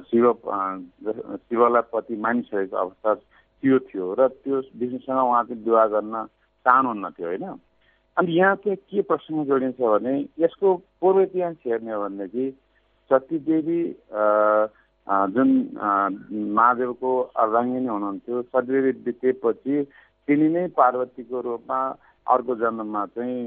शिव 0.05 0.33
शिवलाई 1.43 1.83
पति 1.93 2.17
मानिसकेको 2.17 2.77
अवस्था 2.77 3.15
त्यो 3.15 3.79
थियो 3.89 4.15
र 4.15 4.29
त्यो 4.29 4.61
विष्णुसँग 4.79 5.19
उहाँ 5.19 5.43
चाहिँ 5.45 5.63
विवाह 5.65 5.87
गर्न 5.89 6.25
चाहनुहुन्न 6.67 7.11
थियो 7.11 7.29
होइन? 7.29 7.47
अनि 8.17 8.33
यहाँ 8.33 8.57
चाहिँ 8.57 8.77
के 8.79 9.03
प्रसङ्ग 9.03 9.47
जोडिन्छ 9.47 9.81
भने 9.81 10.15
यसको 10.39 10.75
पूर्व 11.01 11.21
इतिहास 11.21 11.57
हेर्ने 11.67 11.93
हो 11.93 12.03
भनेदेखि 12.03 12.51
सतीदेवी 13.11 13.81
जुन 15.35 15.51
महादेवको 16.55 17.11
अर्धाङ्गिनी 17.37 17.87
हुनुहुन्थ्यो 17.87 18.43
सतीदेवी 18.45 18.93
बितेपछि 19.05 19.83
तिनी 20.29 20.49
नै 20.49 20.67
पार्वतीको 20.77 21.41
रूपमा 21.41 21.79
अर्को 22.27 22.55
जन्ममा 22.57 23.05
चाहिँ 23.15 23.41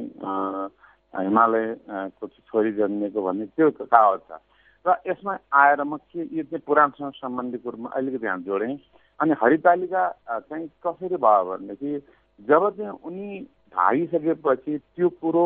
हिमालयको 1.14 2.28
छोरी 2.28 2.72
जन्मिएको 2.80 3.22
भन्ने 3.22 3.46
त्यो 3.56 3.70
कहावत 3.82 4.22
छ। 4.30 4.40
र 4.86 4.96
यसमा 5.08 5.34
आएर 5.52 5.82
म 5.84 5.98
के 5.98 6.22
यो 6.38 6.44
चाहिँ 6.48 6.64
पुराणसँग 6.68 7.12
सम्बन्धित 7.18 7.62
कुरोमा 7.64 7.90
अलिकति 7.98 8.20
ध्यान 8.24 8.44
जोडेँ। 8.44 8.78
अनि 9.20 9.34
हरितालिका 9.42 10.04
चाहिँ 10.48 10.68
कसरी 10.86 11.18
भयो 11.18 11.44
भनेदेखि 11.50 11.92
जब 12.48 12.70
चाहिँ 12.78 12.92
उनी 13.04 13.30
भागिसकेपछि 13.74 14.78
त्यो 14.78 15.10
कुरो 15.22 15.46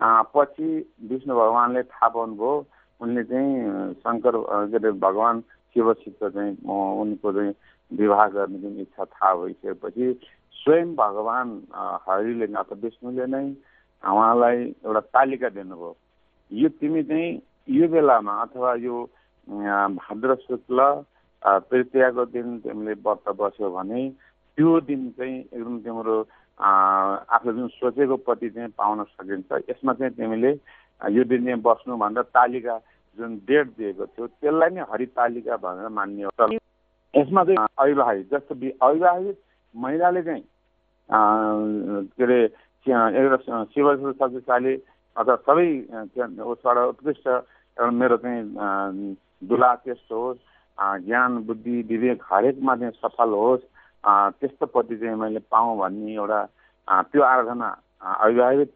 पछि 0.00 0.68
विष्णु 1.10 1.34
भगवान्ले 1.34 1.82
थाहा 1.82 2.08
पाउनुभयो 2.08 2.52
उनले 3.00 3.22
चाहिँ 3.24 3.52
शङ्कर 4.00 4.34
के 4.70 4.76
अरे 4.76 4.90
भगवान् 5.04 5.40
शिवसित 5.76 6.24
चाहिँ 6.24 6.52
उनको 6.64 7.32
चाहिँ 7.32 7.52
विवाह 7.98 8.26
गर्ने 8.34 8.58
जुन 8.58 8.80
इच्छा 8.80 9.04
थाहा 9.04 9.34
भइसकेपछि 9.34 10.06
स्वयं 10.54 10.94
भगवान् 10.96 11.52
हरिले 12.08 12.46
अथवा 12.46 12.76
विष्णुले 12.82 13.26
नै 13.26 13.44
उहाँलाई 14.02 14.58
एउटा 14.84 15.00
तालिका 15.14 15.48
दिनुभयो। 15.48 15.96
यो 16.52 16.68
तिमी 16.80 17.02
चाहिँ 17.02 17.30
यो 17.68 17.88
बेलामा 17.88 18.32
अथवा 18.42 18.74
यो 18.82 18.96
भाद्र 19.98 20.34
शुक्ल 20.46 20.78
तृतीयाको 21.42 22.24
दिन 22.34 22.58
तिमीले 22.62 22.92
व्रत 23.02 23.34
बस्यो 23.38 23.70
भने 23.70 24.08
त्यो 24.58 24.80
दिन 24.86 25.10
चाहिँ 25.18 25.38
एकदम 25.38 25.78
तिम्रो 25.82 26.16
आफूले 26.60 27.54
जुन 27.56 27.68
सोचेको 27.68 28.16
पति 28.26 28.48
चाहिँ 28.50 28.68
पाउन 28.78 29.04
सकिन्छ। 29.04 29.52
यसमा 29.70 29.92
चाहिँ 29.92 30.14
तिमीले 30.14 30.52
यो 31.10 31.24
दिन 31.24 31.44
चाहिँ 31.44 31.60
बस्नु 31.62 31.96
भनेर 31.98 32.22
तालिका 32.30 32.78
जुन 33.18 33.36
डेट 33.48 33.66
दिएको 33.78 34.06
थियो 34.06 34.26
त्यसलाई 34.26 34.70
नै 34.70 34.84
हरितालिका 34.92 35.56
भनेर 35.56 35.88
मान्ने 35.98 36.22
हो। 36.22 36.61
यसमा 37.32 37.44
चाहिँ 37.44 37.66
अविवाहित 37.78 38.28
जस्तो 38.30 38.54
अविवाहित 38.80 39.38
महिलाले 39.74 40.22
चाहिँ 40.22 40.44
के 41.10 42.24
अरे 42.24 42.40
एउटा 42.86 43.64
शिव 43.64 44.12
शक्तिशाली 44.12 44.74
अथवा 45.16 45.36
सबै 45.38 45.68
उसबाट 46.44 46.76
उत्कृष्ट 46.78 47.26
एउटा 47.26 47.90
मेरो 47.92 48.16
चाहिँ 48.16 49.16
दुला 49.42 49.74
त्यस्तो 49.76 50.20
होस् 50.20 50.38
ज्ञान 51.06 51.38
बुद्धि 51.46 51.80
विवेक 51.88 52.22
हरेकमा 52.24 52.76
चाहिँ 52.76 52.92
सफल 53.00 53.30
होस् 53.32 53.64
त्यस्तो 54.34 54.66
पति 54.68 54.96
चाहिँ 54.96 55.16
मैले 55.16 55.38
पाऊँ 55.48 55.78
भन्ने 55.78 56.14
एउटा 56.14 56.44
त्यो 57.08 57.22
आराधना 57.22 57.68
अविवाहित 58.18 58.72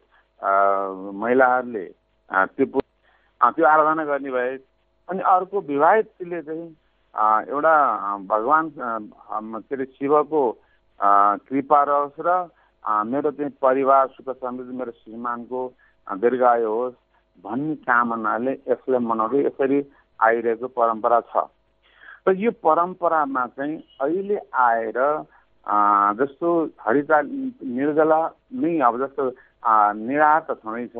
महिलाहरूले 1.15 1.85
त्यो 2.49 2.65
त्यो 3.51 3.65
आराधना 3.65 4.05
गर्ने 4.05 4.31
भए 4.31 4.57
अनि 5.09 5.21
अर्को 5.27 5.61
विवाहितले 5.63 6.41
चाहिँ 6.41 6.75
एउटा 7.17 7.75
भगवान् 8.29 8.69
के 8.77 9.75
अरे 9.75 9.85
शिवको 9.85 10.41
कृपा 11.47 11.81
रहोस् 11.83 12.21
र 12.21 12.29
मेरो 13.05 13.31
चाहिँ 13.31 13.51
परिवार 13.61 14.07
सुख 14.07 14.29
समृद्धि 14.37 14.77
मेरो 14.77 14.91
श्रीमानको 14.91 15.61
दीर्घायु 16.07 16.69
होस् 16.69 16.95
भन्ने 17.43 17.75
कामनाले 17.85 18.51
यसलाई 18.69 19.01
मनाउँदै 19.01 19.45
यसरी 19.45 19.79
आइरहेको 20.19 20.67
परम्परा 20.77 21.19
छ। 21.29 21.45
र 22.27 22.35
यो 22.37 22.51
परम्परामा 22.63 23.45
चाहिँ 23.57 23.77
अहिले 24.01 24.37
आएर 24.53 24.99
जस्तो 26.17 26.49
हरिता 26.79 27.21
निर्जला 27.21 28.19
नै 28.61 28.79
अब 28.79 28.93
जस्तो 29.03 29.23
निराहार 30.01 30.41
त 30.49 30.59
छँदैछ। 30.61 30.95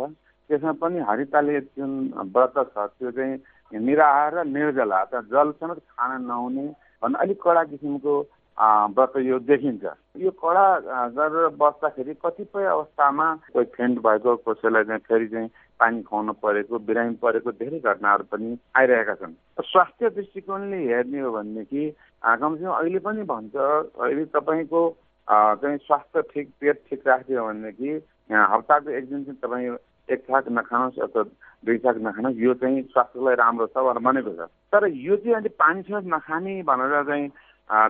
त्यसमा 0.49 0.71
पनि 0.82 0.99
हरिताले 1.10 1.60
जुन 1.75 1.91
व्रत 2.36 2.58
छ 2.73 2.77
त्यो 2.97 3.12
चाहिँ 3.12 3.38
निराहार 3.73 4.34
र 4.36 4.43
निर्जला 4.47 5.03
त 5.12 5.21
जल 5.32 5.51
समेत 5.60 5.80
खान 5.91 6.21
नहुने 6.23 6.67
भन्ने 7.03 7.19
अलिक 7.19 7.41
कडा 7.41 7.63
किसिमको 7.71 8.13
व्रत 8.58 9.13
यो 9.21 9.38
देखिन्छ। 9.39 9.86
यो 10.17 10.32
कडा 10.41 10.65
गरेर 11.13 11.47
बस्दाखेरि 11.62 12.13
कतिपय 12.25 12.65
अवस्थामा 12.65 13.27
कोही 13.53 13.65
फेन्ट 13.75 13.99
भएको 14.01 14.36
कसैलाई 14.47 14.84
चाहिँ 14.84 15.01
फेरि 15.08 15.27
चाहिँ 15.27 15.49
पानी 15.80 16.01
खुवाउनु 16.01 16.34
परेको 16.41 16.80
बिरामी 16.88 17.15
परेको 17.21 17.51
धेरै 17.62 17.80
घटनाहरू 17.80 18.23
पनि 18.32 18.58
आइरहेका 18.77 19.13
छन्। 19.21 19.34
स्वास्थ्य 19.62 20.10
दृष्टिकोणले 20.10 20.80
हेर्ने 20.89 21.19
हो 21.21 21.32
भनेदेखि 21.32 21.84
कमसेकम 22.25 22.73
अहिले 22.73 22.99
पनि 23.06 23.23
भन्छ 23.30 23.56
अहिले 23.56 24.25
तपाईँको 24.34 24.82
चाहिँ 25.27 25.77
स्वास्थ्य 25.77 26.21
ठिक 26.34 26.49
पेट 26.60 26.82
ठिक 26.89 27.08
राख्यो 27.08 27.45
भनेदेखि 27.45 27.91
हप्ताको 28.32 28.89
एक 28.89 29.06
दिन 29.10 29.23
चाहिँ 29.23 29.39
तपाईँ 29.43 29.69
एक 30.10 30.20
छाक 30.28 30.46
नखानुहोस् 30.52 31.00
अथवा 31.00 31.24
दुई 31.65 31.78
छाक 31.84 31.98
नखानुहोस् 32.00 32.39
यो 32.39 32.54
चाहिँ 32.62 32.82
स्वास्थ्यलाई 32.93 33.36
राम्रो 33.36 33.67
छ 33.67 33.78
भनेर 33.78 34.04
भनेको 34.04 34.32
छ। 34.36 34.48
तर 34.72 34.88
यो 34.88 35.15
चाहिँ 35.15 35.36
अहिले 35.36 35.50
पानी 35.60 35.82
समेत 35.84 36.06
नखाने 36.08 36.54
भनेर 36.63 37.04
चाहिँ 37.04 37.28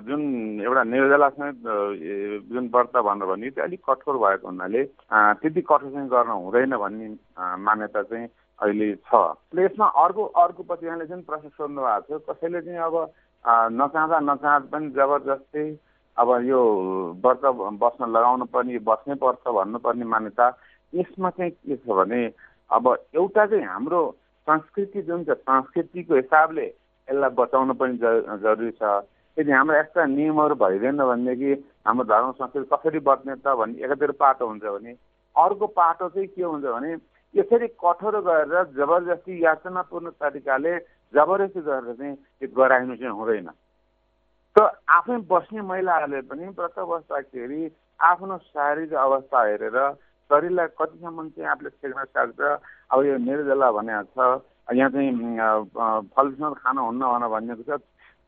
जुन 0.08 0.22
एउटा 0.62 0.84
निर्जलासँग 0.84 1.54
जुन 2.50 2.70
व्रत 2.74 2.98
भनेर 2.98 3.28
भने 3.30 3.50
त्यो 3.54 3.64
अलिक 3.64 3.82
कठोर 3.86 4.18
भएको 4.18 4.48
हुनाले 4.48 4.84
त्यति 5.14 5.62
कठोर 5.62 5.90
चाहिँ 5.94 6.10
गर्न 6.10 6.32
हुँदैन 6.42 6.76
भन्ने 6.78 7.08
मान्यता 7.62 8.02
चाहिँ 8.02 8.28
अहिले 8.60 8.88
छ। 9.06 9.14
यसमा 9.54 9.88
अर्को 10.04 10.24
अर्को 10.44 10.62
यहाँले 10.84 11.06
चाहिँ 11.06 11.24
प्रश्न 11.24 11.50
सोध्नु 11.54 11.82
भएको 11.82 12.18
छ 12.18 12.22
कसैले 12.30 12.62
चाहिँ 12.62 12.82
अब 12.82 12.96
नचाहँदा 13.78 14.20
नचाहँदा 14.20 14.68
पनि 14.74 14.90
जबरजस्ती 14.98 15.66
अब 16.18 16.30
यो 16.50 16.60
व्रत 17.22 17.42
बस्न 17.78 18.10
लगाउनु 18.10 18.46
पर्ने 18.50 18.80
बस्नै 18.82 19.16
पर्छ 19.22 19.46
भन्नुपर्ने 19.46 20.06
मान्यता 20.06 20.46
यसमा 20.94 21.30
चाहिँ 21.30 21.52
के 21.52 21.76
छ 21.76 21.90
भने 21.90 22.22
अब 22.70 22.88
एउटा 23.16 23.46
चाहिँ 23.46 23.66
हाम्रो 23.66 24.02
संस्कृति 24.48 25.02
जुन 25.02 25.24
छ 25.24 25.38
संस्कृतिको 25.44 26.16
हिसाबले 26.16 26.66
यसलाई 26.66 27.30
बचाउनु 27.36 27.74
पनि 27.74 27.98
जरुरी 27.98 28.72
छ। 28.72 29.04
यदि 29.38 29.52
हाम्रो 29.52 29.78
यस्ता 29.78 30.06
नियमहरू 30.06 30.56
भइदिएन 30.56 30.98
भनेदेखि 30.98 31.52
हाम्रो 31.88 32.04
धर्म 32.10 32.32
संस्कृति 32.40 32.68
कसरी 32.74 33.00
बच्ने 33.06 33.36
त 33.36 33.54
भन्ने 33.60 33.84
एकातिर 33.86 34.12
पाटो 34.18 34.48
हुन्छ 34.48 34.64
भने 34.64 34.92
अर्को 35.36 35.68
पाटो 35.78 36.10
चाहिँ 36.10 36.28
के 36.28 36.44
हुन्छ 36.44 36.66
भने 36.66 36.94
यसरी 37.36 37.68
कठोर 37.78 38.16
गरेर 38.26 38.74
जबरजस्ती 38.74 39.44
याचनापूर्ण 39.46 40.10
तरिकाले 40.18 40.74
जबरजस्ती 41.14 41.62
गरेर 41.62 41.94
चाहिँ 41.94 42.16
त्यो 42.16 42.50
गराइनु 42.58 42.96
चाहिँ 42.96 43.14
हुँदैन। 43.14 43.50
त 44.56 44.58
आफै 44.90 45.18
बस्ने 45.30 45.62
महिलाहरूले 45.62 46.22
पनि 46.26 46.46
व्रत 46.58 46.80
बस्दाखेरि 46.90 47.62
आफ्नो 48.00 48.38
शारीरिक 48.50 48.94
अवस्था 48.98 49.44
हेरेर 49.46 49.78
शरीरलाई 50.30 50.68
कतिसम्म 50.76 51.28
चाहिँ 51.30 51.50
आफूले 51.50 51.70
छेक्न 51.72 52.04
सक्छ 52.06 52.40
अब 52.92 53.04
यो 53.06 53.18
निर्जला 53.22 53.72
भनेको 53.72 54.04
छ 54.12 54.76
यहाँ 54.76 54.90
चाहिँ 54.92 55.12
फलसँग 56.12 56.56
खानु 56.58 56.82
हुन्न 56.84 57.04
भनेर 57.06 57.30
भनिएको 57.30 57.64
छ 57.64 57.80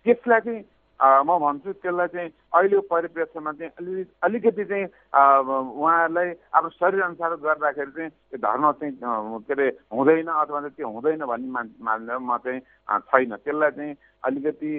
त्यसलाई 0.06 0.40
चाहिँ 0.42 0.64
म 1.00 1.38
भन्छु 1.40 1.72
त्यसलाई 1.80 2.08
चाहिँ 2.12 2.30
अहिलेको 2.52 2.82
परिप्रेक्ष्यमा 2.92 3.52
चाहिँ 3.56 3.72
अलि 3.80 4.04
अलिकति 4.20 4.64
चाहिँ 4.68 4.86
उहाँहरूलाई 5.16 6.30
आफ्नो 6.52 6.70
शरीर 6.76 7.02
अनुसार 7.02 7.36
गर्दाखेरि 7.40 7.92
चाहिँ 7.92 8.10
त्यो 8.12 8.38
धर्म 8.44 8.72
चाहिँ 8.72 8.94
के 9.00 9.54
अरे 9.54 9.68
हुँदैन 9.96 10.28
अथवा 10.28 10.60
त्यो 10.76 10.88
हुँदैन 10.92 11.24
भन्ने 11.24 11.50
मान 11.56 11.72
मान्दा 11.80 12.38
चाहिँ 12.44 12.60
छैन। 12.60 13.36
त्यसलाई 13.36 13.72
चाहिँ 13.72 13.96
अलिकति 14.28 14.72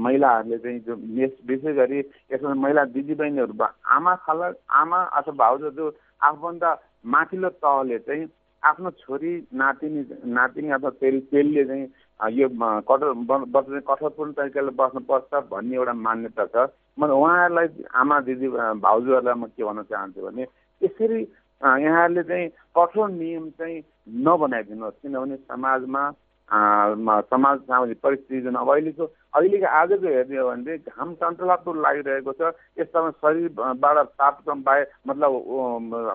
महिलाहरूले 0.00 0.58
चाहिँ 0.58 0.80
जो 0.80 0.94
विशेष 0.96 1.76
गरी 1.76 1.98
यसमा 2.32 2.54
महिला 2.56 2.84
दिदीबहिनीहरू 2.96 3.54
आमा 3.92 4.14
खाला 4.24 4.52
आमा 4.80 4.98
अथवा 5.20 5.34
भाउजू 5.36 5.70
जो 5.76 5.92
आफूभन्दा 6.22 6.70
माथिल्लो 7.04 7.48
तहले 7.60 7.98
चाहिँ 8.08 8.26
आफ्नो 8.62 8.90
छोरी 9.02 9.32
नातिनी 9.52 10.00
नातिनी 10.32 10.70
अथवा 10.72 10.90
तेल 11.02 11.20
तेलले 11.28 11.64
चाहिँ 11.64 11.86
यो 12.22 12.48
कठोर 12.86 13.14
चाहिँ 13.52 13.80
कठोरपूर्ण 13.82 14.32
तरिकाले 14.32 14.70
बस्नुपर्छ 14.78 15.34
भन्ने 15.50 15.76
एउटा 15.76 15.92
मान्यता 15.92 16.44
छ। 16.46 16.56
म 16.98 17.10
उहाँहरूलाई 17.10 17.66
आमा 17.90 18.16
दिदी 18.22 18.48
भाउजूहरूलाई 18.78 19.34
म 19.34 19.46
के 19.50 19.62
भन्न 19.64 19.82
चाहन्छु 19.90 20.20
भने 20.22 20.42
यसरी 20.82 21.20
यहाँहरूले 21.62 22.22
चाहिँ 22.22 22.48
कठोर 22.78 23.10
नियम 23.10 23.48
चाहिँ 23.58 23.78
नबनाइदिनुहोस्। 24.22 25.00
किनभने 25.02 25.36
समाजमा 25.50 26.02
समाज 26.48 27.58
सामाजिक 27.58 27.98
परिस्थिति 28.02 28.40
जुन 28.40 28.54
अब 28.54 28.70
अहिलेको 28.70 29.04
अहिलेको 29.34 29.68
आजको 29.80 30.06
हेर्ने 30.06 30.36
हो 30.36 30.48
भने 30.48 30.76
घाम 30.78 31.08
चञ्चलात्मक 31.20 31.76
लागिरहेको 31.84 32.32
छ। 32.32 32.52
यस्तामा 32.78 33.10
शरीरबाट 33.22 33.96
तापक्रम 34.20 34.62
बाहिर 34.62 34.86
मतलब 35.08 35.32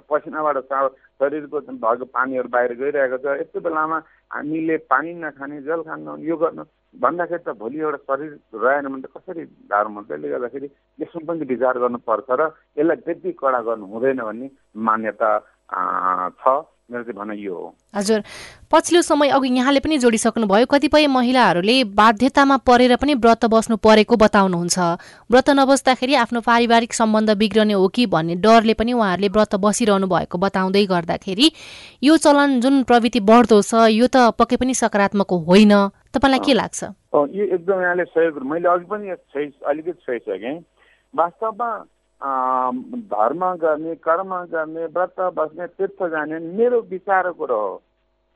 पसिनाबाट 0.09 0.57
शरीरको 1.17 1.59
भएको 1.59 2.05
पानीहरू 2.13 2.49
बाहिर 2.49 2.73
गइरहेको 2.77 3.17
छ। 3.17 3.41
यस्तो 3.41 3.59
बेलामा 3.65 3.97
हामीले 4.31 4.77
पानी 4.85 5.13
नखाने 5.17 5.61
जल 5.65 5.81
खानु 5.89 6.17
यो 6.29 6.35
गर्नु 6.37 6.63
भन्दाखेरि 6.95 7.43
त 7.43 7.57
भोलि 7.57 7.77
एउटा 7.79 7.99
शरीर 8.05 8.31
रहेन 8.53 8.85
भने 8.87 9.01
त 9.01 9.09
कसरी 9.17 9.43
गाह्रो 9.65 9.89
हुन्छ 9.89 10.07
त्यसले 10.07 10.29
गर्दाखेरि 10.29 10.67
यसमा 10.99 11.25
पनि 11.25 11.45
विचार 11.45 11.75
गर्नुपर्छ 11.79 12.29
र 12.31 12.41
यसलाई 12.77 12.97
त्यति 13.05 13.31
कडा 13.41 13.59
गर्नु 13.65 13.85
हुँदैन 13.87 14.21
भन्ने 14.21 14.47
मान्यता 14.77 15.29
छ। 16.37 16.45
मेरो 16.89 17.03
चाहिँ 17.03 17.19
भनाइ 17.19 17.37
यो 17.37 17.53
हो। 17.53 17.75
हजुर। 17.95 18.23
पछिल्लो 18.71 19.01
समय 19.01 19.29
अघि 19.29 19.49
यहाँले 19.49 19.79
पनि 19.79 19.97
जोडिसक्नुभयो 19.99 20.65
कतिपय 20.65 21.07
महिलाहरूले 21.07 21.83
बाध्यतामा 21.83 22.57
परेर 22.63 22.95
पनि 22.95 23.13
व्रत 23.19 23.45
बस्नु 23.51 23.75
परेको 23.77 24.15
बताउनुहुन्छ। 24.15 24.77
व्रत 25.31 25.49
नबस्दाखेरि 25.49 26.15
आफ्नो 26.15 26.41
पारिवारिक 26.41 26.93
सम्बन्ध 26.93 27.29
बिग्रने 27.37 27.73
हो 27.73 27.87
कि 27.91 28.05
भन्ने 28.07 28.35
डरले 28.39 28.73
पनि 28.79 28.93
उहाँहरूले 28.93 29.27
व्रत 29.27 29.55
बसिरहनु 29.59 30.07
भएको 30.07 30.37
बताउँदै 30.37 30.85
गर्दाखेरि 30.87 31.51
यो 32.03 32.17
चलन 32.17 32.59
जुन 32.61 32.83
प्रवृत्ति 32.87 33.19
बढ्दो 33.19 33.61
छ 33.61 33.91
यो 33.91 34.07
त 34.07 34.31
पक्कै 34.39 34.55
पनि 34.55 34.73
सकारात्मक 34.73 35.31
होइन। 35.43 35.73
तपाईँलाई 36.15 36.39
के 36.39 36.53
लाग्छ? 36.53 36.83
यो 36.83 37.43
एकदम 37.51 37.81
यहाँले 37.83 38.03
सहयोग 38.15 38.39
मैले 38.47 38.67
अघि 38.69 38.87
पनि 38.87 39.11
अलिकति 39.11 39.99
सही 40.07 40.19
सकेँ 40.23 40.55
वास्तवमा 41.13 41.69
धर्म 42.21 43.41
गर्ने 43.61 43.95
कर्म 43.95 44.31
गर्ने 44.51 44.85
व्रत 44.85 45.19
बस्ने 45.37 45.67
तीर्थ 45.67 46.03
जाने 46.11 46.39
मेरो 46.39 46.81
विचारको 46.89 47.33
कुरो 47.33 47.55
हो। 47.55 47.81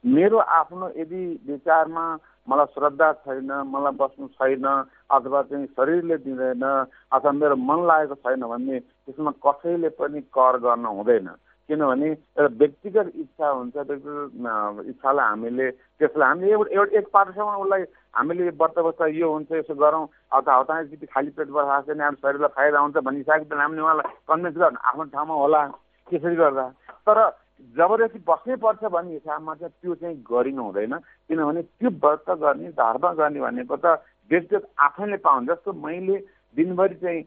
मेरो 0.04 0.38
आफ्नो 0.38 0.90
यदि 0.98 1.22
विचारमा 1.48 2.04
मलाई 2.50 2.66
श्रद्धा 2.74 3.12
छैन 3.26 3.52
मलाई 3.66 3.94
बस्नु 3.98 4.28
छैन 4.28 4.66
अथवा 5.12 5.42
चाहिँ 5.50 5.66
शरीरले 5.68 6.18
दिँदैन 6.18 6.64
अथवा 7.12 7.32
मेरो 7.32 7.56
मन 7.56 7.86
लागेको 7.88 8.16
छैन 8.16 8.42
भने 8.42 8.80
त्यसमा 8.80 9.32
कसैले 9.46 9.90
पनि 9.98 10.22
कर 10.30 10.58
गर्न 10.62 10.86
हुँदैन। 10.86 11.30
किनभने 11.72 12.08
एउटा 12.12 12.48
व्यक्तिगत 12.62 13.12
इच्छा 13.24 13.50
हुन्छ 13.50 13.76
व्यक्तिगत 13.76 14.90
इच्छालाई 14.92 15.26
हामीले 15.26 15.70
त्यसलाई 15.72 16.28
हामीले 16.28 16.52
एउटा 16.52 16.76
एउटा 16.76 16.98
एक 17.00 17.08
पाटोसम्म 17.14 17.56
उसलाई 17.64 17.84
हामीले 18.20 18.50
व्रत 18.62 18.80
बस्दा 18.88 19.06
यो 19.16 19.32
हुन्छ 19.32 19.52
यसो 19.60 19.76
गरौँ 19.84 20.06
अथवा 20.36 20.60
हतापछि 20.60 21.06
खाली 21.16 21.30
पेट 21.38 21.50
बस्छ 21.56 21.88
भने 21.88 22.04
हाम्रो 22.04 22.22
शरीरलाई 22.24 22.56
फाइदा 22.58 22.80
हुन्छ 22.80 22.98
भन्ने 23.08 23.24
हिसाबले 23.24 23.62
हामीले 23.62 23.82
उहाँलाई 23.82 24.12
कन्भिन्स 24.28 24.58
गर्नु 24.64 24.80
आफ्नो 24.90 25.04
ठाउँमा 25.16 25.36
होला 25.44 25.62
त्यसरी 26.12 26.36
गर्दा। 26.36 26.66
तर 27.08 27.20
जबरजस्ती 27.78 28.20
बस्नै 28.28 28.56
पर्छ 28.60 28.84
भन्ने 28.92 29.14
हिसाबमा 29.14 29.54
चाहिँ 29.56 29.74
त्यो 29.82 29.96
चाहिँ 29.96 30.18
गरिनु 30.28 30.62
हुँदैन 30.64 30.94
किनभने 31.30 31.62
त्यो 31.62 31.90
व्रत 32.04 32.30
गर्ने 32.44 32.70
धर्म 32.82 33.06
गर्ने 33.16 33.40
भनेको 33.40 33.76
त 33.80 33.86
व्यक्तिगत 34.32 34.66
आफैले 34.88 35.18
पाउनु 35.24 35.54
जस्तो 35.54 35.72
मैले 35.86 36.18
दिनभरि 36.56 36.96
चाहिँ 36.96 37.22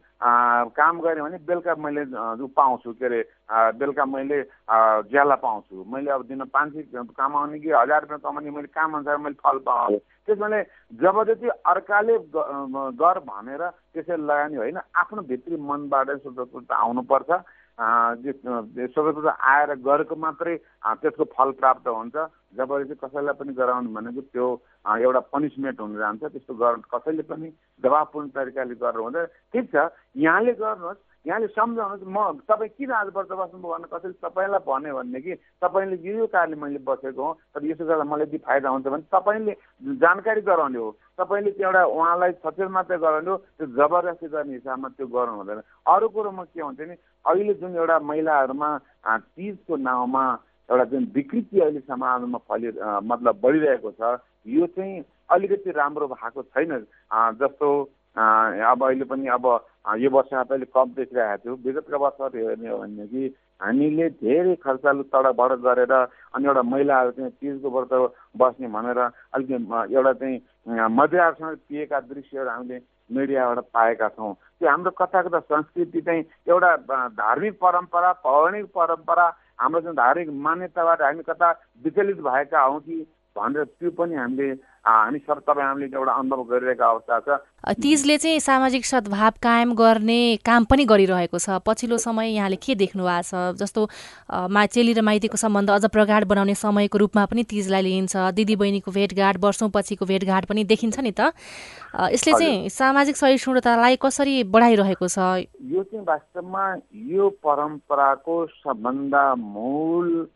काम 0.76 1.00
गरेँ 1.00 1.22
भने 1.22 1.38
बेलुका 1.48 1.74
मैले 1.80 2.04
पाउँछु 2.46 2.92
के 2.92 3.06
अरे 3.06 3.20
बेलुका 3.78 4.04
मैले 4.04 4.42
ज्याला 5.08 5.34
पाउँछु। 5.40 5.84
मैले 5.88 6.10
अब 6.10 6.26
दिन 6.28 6.44
पाँच 6.44 6.72
सय 6.72 6.82
कमाउने 6.92 7.58
कि 7.58 7.70
हजार 7.72 8.00
रुपियाँ 8.02 8.20
कमाउने 8.20 8.50
मैले 8.50 8.68
काम 8.68 8.94
अनुसार 8.94 9.16
मैले 9.16 9.40
फल 9.40 9.58
पाएँ 9.64 9.98
त्यसमाले 10.28 10.62
जबरजस्ती 11.00 11.48
अर्काले 11.72 12.14
गर 13.00 13.18
भनेर 13.24 13.62
त्यसरी 13.68 14.22
लगानी 14.22 14.56
होइन 14.56 14.78
आफ्नो 14.92 15.22
भित्री 15.24 15.56
मनबाट 15.56 16.10
स्वतन्त्रता 16.10 16.74
आउनुपर्छ। 16.76 17.30
स्वतन्त्रता 17.74 19.32
आएर 19.50 19.70
गरेको 19.82 20.14
मात्रै 20.14 20.56
त्यसको 21.02 21.24
फल 21.34 21.50
प्राप्त 21.58 21.86
हुन्छ। 21.88 22.16
जबरजस्ती 22.54 22.94
कसैलाई 23.02 23.34
पनि 23.34 23.52
गराउनु 23.58 23.90
भनेको 23.90 24.20
त्यो 24.30 24.46
एउटा 24.84 25.20
पनिसमेन्ट 25.34 25.80
हुन 25.80 25.92
जान्छ। 25.98 26.22
त्यस्तो 26.22 26.54
गर 26.54 26.74
कसैले 26.94 27.22
पनि 27.26 27.48
दबावपूर्ण 27.82 28.28
तरिकाले 28.30 28.74
गरेर 28.78 29.02
हुँदैन। 29.02 29.26
ठिक 29.50 29.64
छ। 29.74 29.90
यहाँले 30.14 30.52
गर्नुहोस् 30.54 31.02
यहाँले 31.24 31.46
सम्झाउनुहोस् 31.56 32.04
म 32.04 32.44
तपाईँ 32.44 32.68
किन 32.76 32.90
आज 32.92 33.08
वर्ष 33.16 33.30
बस्नुभयो 33.32 33.72
भने 33.72 33.88
कसैले 33.88 34.16
तपाईँलाई 34.20 34.60
भन्यो 34.60 34.94
भने 34.94 35.20
कि 35.24 35.34
तपाईँले 35.64 35.96
यो 36.04 36.12
यो 36.20 36.26
कारणले 36.28 36.56
मैले 36.60 36.78
बसेको 36.84 37.16
हो 37.16 37.32
तर 37.56 37.64
यसो 37.64 37.84
गर्दा 37.88 38.04
मलाई 38.04 38.28
यदि 38.28 38.38
फाइदा 38.44 38.68
हुन्छ 38.68 38.86
भने 38.92 39.08
तपाईँले 39.08 39.52
जानकारी 40.04 40.40
गराउने 40.44 40.78
हो। 40.78 40.90
तपाईँले 41.16 41.50
त्यो 41.56 41.64
एउटा 41.64 41.84
उहाँलाई 41.96 42.32
सचेत 42.44 42.68
मात्रै 42.76 42.98
गराउने 43.00 43.30
हो 43.30 43.36
त्यो 43.56 43.66
जबरजस्ती 43.72 44.28
गर्ने 44.28 44.52
हिसाबमा 44.52 44.88
त्यो 45.00 45.06
गर्नु 45.08 45.36
हुँदैन। 45.40 45.60
अरू 45.88 46.08
कुरो 46.12 46.30
म 46.30 46.44
के 46.44 46.60
हुन्छ 46.60 46.80
नि 46.92 46.94
अहिले 47.24 47.54
जुन 47.56 47.72
एउटा 47.72 47.98
महिलाहरूमा 48.04 48.70
तिजको 49.32 49.76
नाउँमा 49.80 50.24
एउटा 50.68 50.84
जुन 50.92 51.04
विकृति 51.14 51.60
अहिले 51.60 51.80
समाजमा 51.88 52.38
फलि 52.48 52.68
मतलब 53.00 53.40
बढिरहेको 53.40 53.90
छ 53.96 54.20
यो 54.46 54.66
चाहिँ 54.76 55.04
अलिकति 55.32 55.70
राम्रो 55.72 56.06
भएको 56.12 56.42
छैन। 56.52 56.84
जस्तो 57.40 57.68
अब 58.12 58.84
अहिले 58.84 59.04
पनि 59.08 59.26
अब 59.32 59.46
यो 59.84 60.10
वर्ष 60.10 60.28
पहिले 60.32 60.66
कम 60.74 60.92
देखिरहेको 60.96 61.42
थियो 61.44 61.54
विगतका 61.64 61.96
वर्षहरू 61.96 62.46
हेर्ने 62.48 62.68
हो 62.68 62.78
भनेदेखि 62.78 63.22
हामीले 63.60 64.08
धेरै 64.22 64.54
खर्चालु 64.64 65.02
तडबड 65.12 65.52
गरेर 65.66 65.92
अनि 65.92 66.46
एउटा 66.46 66.62
महिलाहरू 66.62 67.10
चाहिँ 67.10 67.30
तिजको 67.32 67.70
व्रत 67.70 67.92
बस्ने 68.36 68.68
भनेर 68.76 68.98
अलिक 68.98 69.50
एउटा 69.92 70.12
चाहिँ 70.12 70.40
मध्यसँग 70.90 71.56
पिएका 71.68 72.00
दृश्यहरू 72.02 72.50
हामीले 72.50 72.80
मिडियाबाट 73.10 73.58
पाएका 73.74 74.08
छौँ। 74.08 74.32
त्यो 74.34 74.68
हाम्रो 74.68 74.90
कथा 74.98 75.22
कथा 75.22 75.40
संस्कृति 75.52 76.00
चाहिँ 76.00 76.24
एउटा 76.48 76.76
धार्मिक 77.20 77.58
परम्परा 77.60 78.12
पौराणिक 78.24 78.66
परम्परा 78.74 79.26
हाम्रो 79.60 79.80
जुन 79.80 79.94
धार्मिक 79.94 80.28
मान्यताबाट 80.44 81.02
हामी 81.02 81.22
कता 81.28 81.50
विचलित 81.84 82.20
भएका 82.24 82.60
हौँ 82.62 82.80
कि 82.80 82.96
भनेर 83.36 83.64
त्यो 83.64 83.90
पनि 83.98 84.14
हामीले 84.14 84.54
हामी 84.84 85.18
सब 85.18 85.38
तपाईँ 85.48 85.64
हामीले 85.64 85.96
एउटा 85.96 86.12
अनुभव 86.12 86.42
गरिरहेको 86.44 86.84
अवस्था 86.84 87.18
छ। 87.24 87.28
तिजले 87.80 88.16
चाहिँ 88.20 88.40
सामाजिक 88.40 88.84
सद्भाव 88.84 89.32
कायम 89.40 89.72
गर्ने 89.74 90.36
काम 90.44 90.64
पनि 90.68 90.84
गरिरहेको 90.84 91.38
छ। 91.40 91.56
पछिल्लो 91.64 91.96
समय 91.98 92.36
यहाँले 92.36 92.56
के 92.60 92.74
देख्नु 92.76 93.00
भएको 93.00 93.24
छ? 93.24 93.56
जस्तो 93.56 93.80
मा 94.28 94.66
चेली 94.68 94.92
र 94.92 95.00
माइतीको 95.00 95.36
सम्बन्ध 95.40 95.70
अझ 95.70 95.84
प्रगाड 95.88 96.24
बनाउने 96.28 96.54
समयको 96.54 96.98
रूपमा 97.00 97.24
पनि 97.32 97.42
तिजलाई 97.48 97.82
लिइन्छ। 97.82 98.36
दिदी 98.36 98.56
बहिनीको 98.60 98.90
भेटघाट 98.92 99.36
वर्षौँ 99.40 99.70
पछिको 99.72 100.04
भेटघाट 100.04 100.44
पनि 100.52 100.64
देखिन्छ 100.68 101.00
नि 101.00 101.12
त। 101.16 101.32
यसले 102.12 102.32
चाहिँ 102.36 102.68
सामाजिक 102.68 103.16
सहिष्णुतालाई 103.16 103.96
कसरी 103.96 104.44
बढाइरहेको 104.52 105.08
छ? 105.08 105.48
यो 105.48 105.80
चाहिँ 105.88 106.04
वास्तवमा 106.04 106.64
यो 106.92 107.28
परम्पराको 107.40 108.36
सबभन्दा 108.60 109.24
मूल 109.34 110.28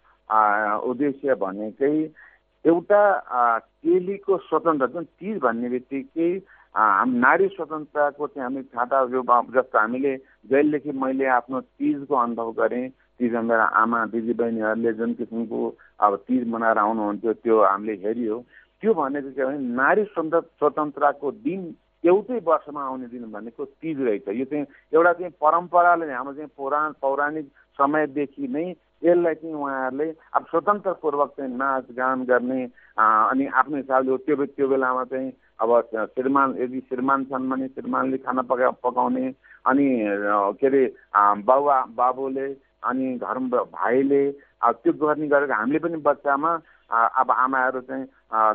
उद्देश्य 0.88 1.34
भनेकै 1.37 1.92
एउटा 2.64 3.03
चेलीको 3.59 4.37
स्वतन्त्र 4.38 4.87
जुन 4.92 5.05
तिज 5.05 5.38
भन्ने 5.42 5.68
बित्तिकै 5.71 6.31
नारी 6.77 7.47
स्वतन्त्रताको 7.49 8.27
चाहिँ 8.27 8.44
हामी 8.44 8.62
छाता 8.62 9.01
यो 9.14 9.23
जस्तो 9.23 9.79
हामीले 9.79 10.16
जहिलेदेखि 10.51 10.92
मैले 10.99 11.27
आफ्नो 11.38 11.61
तिजको 11.61 12.14
अनुभव 12.16 12.53
गरेँ 12.61 12.88
तिजमा 13.18 13.42
मेरो 13.42 13.66
आमा 13.83 14.05
दिदीबहिनीहरूले 14.14 14.92
जुन 14.94 15.12
किसिमको 15.18 15.61
अब 16.07 16.16
तिज 16.29 16.47
मनाएर 16.49 16.79
आउनुहुन्थ्यो 16.79 17.33
त्यो 17.42 17.57
हामीले 17.62 17.94
हेऱ्यो। 18.05 18.37
त्यो 18.83 18.94
भनेको 18.94 19.31
के 19.31 19.44
भने 19.44 19.59
नारी 19.75 20.05
स्वतन्त्र 20.05 20.40
स्वतन्त्रताको 20.59 21.31
दिन 21.47 21.62
एउटै 22.05 22.38
वर्षमा 22.47 22.83
आउने 22.85 23.07
दिन 23.11 23.25
भनेको 23.33 23.64
तिज 23.64 24.01
रहेछ। 24.01 24.29
यो 24.29 24.44
चाहिँ 24.44 24.66
एउटा 24.94 25.12
चाहिँ 25.12 25.33
परम्पराले 25.42 26.12
हाम्रो 26.12 26.35
चाहिँ 26.35 26.51
पौराण 26.57 26.92
पौराणिक 27.03 27.47
समयदेखि 27.79 28.49
नै 28.55 28.66
यसलाई 29.02 29.34
चाहिँ 29.34 29.54
उहाँहरूले 29.54 30.08
अब 30.34 30.44
स्वतन्त्रपूर्वक 30.44 31.30
चाहिँ 31.30 31.52
नाचगान 31.52 32.24
गर्ने 32.24 32.62
अनि 32.98 33.46
आफ्नो 33.52 33.76
हिसाबले 33.76 34.16
त्यो 34.18 34.44
त्यो 34.48 34.68
बेलामा 34.68 35.04
चाहिँ 35.04 35.32
अब 35.58 35.70
श्रीमान 36.14 36.54
यदि 36.58 36.80
श्रीमान 36.88 37.24
छन् 37.24 37.48
भने 37.50 37.68
श्रीमानले 37.68 38.18
खाना 38.18 38.42
पका 38.42 38.70
पकाउने 38.80 39.26
अनि 39.64 39.87
के 40.56 40.66
अरे 40.66 40.82
बाबुआ 41.42 41.78
बाबुले 41.94 42.48
अनि 42.82 43.14
घर 43.16 43.38
भाइले 43.70 44.22
त्यो 44.62 44.92
गर्ने 44.96 45.28
गरेको 45.28 45.54
हामीले 45.54 45.78
पनि 45.78 45.96
बच्चामा 46.02 46.50
अब 46.90 47.30
आमाहरू 47.30 47.80
चाहिँ 47.80 48.06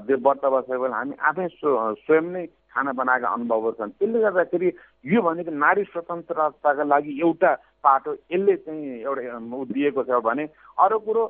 त्यो 0.03 0.17
व्रत 0.19 0.45
बसेको 0.45 0.81
बेला 0.81 0.95
हामी 0.95 1.15
आफै 1.21 1.47
स्वयं 1.55 2.31
नै 2.33 2.45
खाना 2.73 2.91
बनाएका 2.91 3.27
अनुभवहरू 3.29 3.75
छन् 3.77 3.91
त्यसले 3.93 4.19
गर्दाखेरि 4.21 4.69
यो 5.05 5.21
भनेको 5.21 5.51
नारी 5.55 5.83
स्वतन्त्रताका 5.85 6.83
लागि 6.85 7.19
एउटा 7.21 7.51
पाटो 7.83 8.13
यसले 8.13 8.55
चाहिँ 8.55 8.99
एउटा 9.01 9.39
दिएको 9.71 10.03
छ 10.03 10.21
भने 10.23 10.47
अरू 10.79 10.99
कुरो 11.05 11.23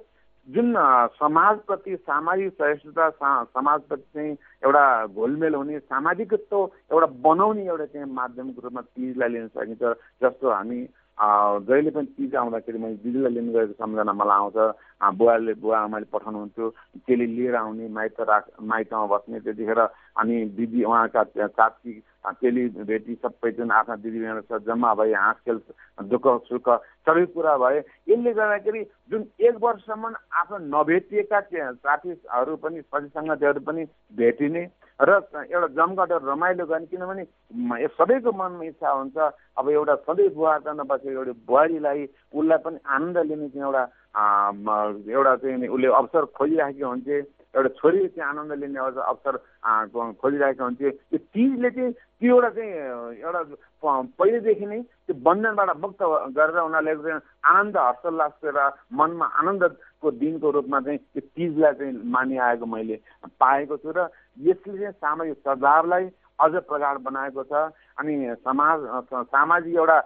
जुन 0.47 0.73
समाजप्रति 1.15 1.95
सामाजिक 1.97 2.53
सहिष्णुता 2.53 3.09
समाजप्रति 3.43 4.03
चाहिँ 4.13 4.31
एउटा 4.63 4.83
घोलमेल 5.07 5.55
हुने 5.55 5.79
सामाजिकत्व 5.79 6.57
एउटा 6.91 7.07
बनाउने 7.23 7.65
एउटा 7.67 7.85
चाहिँ 7.85 8.07
माध्यमको 8.13 8.61
रूपमा 8.61 8.81
तिजलाई 8.81 9.29
लिन 9.29 9.47
सकिन्छ। 9.47 9.83
जस्तो 10.23 10.49
हामी 10.51 10.81
जहिले 11.17 11.91
पनि 11.95 12.05
तिज 12.17 12.35
आउँदाखेरि 12.35 12.77
मैले 12.79 12.95
दिदीलाई 13.03 13.33
लिनु 13.33 13.51
गएको 13.53 13.73
सम्झना 13.79 14.13
मलाई 14.13 14.37
आउँछ। 14.37 14.57
बुवाले 15.15 15.53
बुवा 15.63 15.79
आमाले 15.79 16.05
पठाउनुहुन्थ्यो 16.11 16.69
त्यसले 17.07 17.25
लिएर 17.35 17.55
आउने 17.55 17.87
माइत 17.87 18.19
राख 18.19 18.45
माइतमा 18.61 19.05
बस्ने 19.13 19.39
त्यतिखेर 19.39 19.79
अनि 19.79 20.35
दिदी 20.57 20.83
उहाँका 20.83 21.23
चाची 21.55 21.93
चेली 22.31 22.67
बेटी 22.83 23.15
सबैजना 23.15 23.75
आफ्ना 23.75 23.95
दिदीबहिनीहरू 23.97 24.59
जम्मा 24.61 24.93
भए 24.93 25.13
हाँसखेल 25.13 25.59
दुःख 26.07 26.27
सुख 26.47 26.69
सबै 27.07 27.25
कुरा 27.27 27.57
भए 27.57 27.79
यसले 28.07 28.33
गर्दाखेरि 28.33 28.83
जुन 29.11 29.25
एक 29.41 29.55
वर्षसम्म 29.61 30.13
आफ्नो 30.33 30.57
नभेटिएका 30.71 31.39
साथीहरू 31.41 32.55
पनि 32.57 32.81
सङ्गतिहरू 32.81 33.59
पनि 33.61 33.85
भेटिने 34.13 34.63
र 34.99 35.19
एउटा 35.43 35.67
जमघट 35.75 36.11
रमाइलो 36.23 36.65
गर्ने 36.65 36.85
किनभने 36.85 37.23
सबैको 37.91 38.31
मनमा 38.31 38.65
इच्छा 38.65 38.91
हुन्छ 38.91 39.17
अब 39.57 39.69
एउटा 39.69 39.95
सधैँ 40.07 40.29
बुहार्न 40.29 40.83
बसेको 40.87 41.11
एउटा 41.11 41.33
बुहारीलाई 41.47 42.07
उसलाई 42.33 42.57
पनि 42.63 42.77
आनन्द 42.87 43.17
लिने 43.27 43.49
चाहिँ 43.49 43.67
एउटा 43.67 43.83
एउटा 45.11 45.35
चाहिँ 45.35 45.67
उसले 45.67 45.87
अवसर 45.93 46.25
खोजिराखेको 46.37 46.87
हुन्थे 46.87 47.17
एउटा 47.53 47.69
छोरीले 47.69 48.07
चाहिँ 48.07 48.29
आनन्द 48.29 48.51
लिने 48.59 48.79
अवसर 48.79 49.37
खोजिरहेको 50.21 50.63
हुन्थ्यो। 50.63 50.89
त्यो 50.89 51.17
तिजले 51.17 51.69
चाहिँ 51.69 51.93
त्यो 52.23 52.35
एउटा 52.35 52.49
चाहिँ 52.49 52.71
एउटा 53.19 53.41
पहिलेदेखि 54.15 54.65
नै 54.65 54.79
त्यो 54.79 55.15
बन्धनबाट 55.21 55.69
मुक्त 55.77 56.01
गरेर 56.31 56.59
उनीहरूले 56.61 56.95
चाहिँ 57.03 57.19
आनन्द 57.43 57.77
हर्षोल्लास 57.77 58.33
र 58.47 58.59
मनमा 58.95 59.25
आनन्दको 59.39 60.11
दिनको 60.23 60.51
रूपमा 60.55 60.79
चाहिँ 60.79 60.99
त्यो 61.03 61.21
तिजलाई 61.35 61.73
चाहिँ 61.73 61.93
मानिआएको 62.15 62.65
मैले 62.65 62.95
पाएको 63.35 63.77
छु 63.77 63.91
र 63.91 64.07
यसले 64.39 64.77
चाहिँ 64.79 64.95
सामाजिक 64.95 65.37
सद्भावलाई 65.43 66.05
अझ 66.39 66.53
प्रगाड 66.63 66.95
बनाएको 67.03 67.43
छ 67.43 67.67
अनि 67.99 68.13
समाज 68.39 68.79
सामाजिक 69.27 69.75
एउटा 69.75 69.99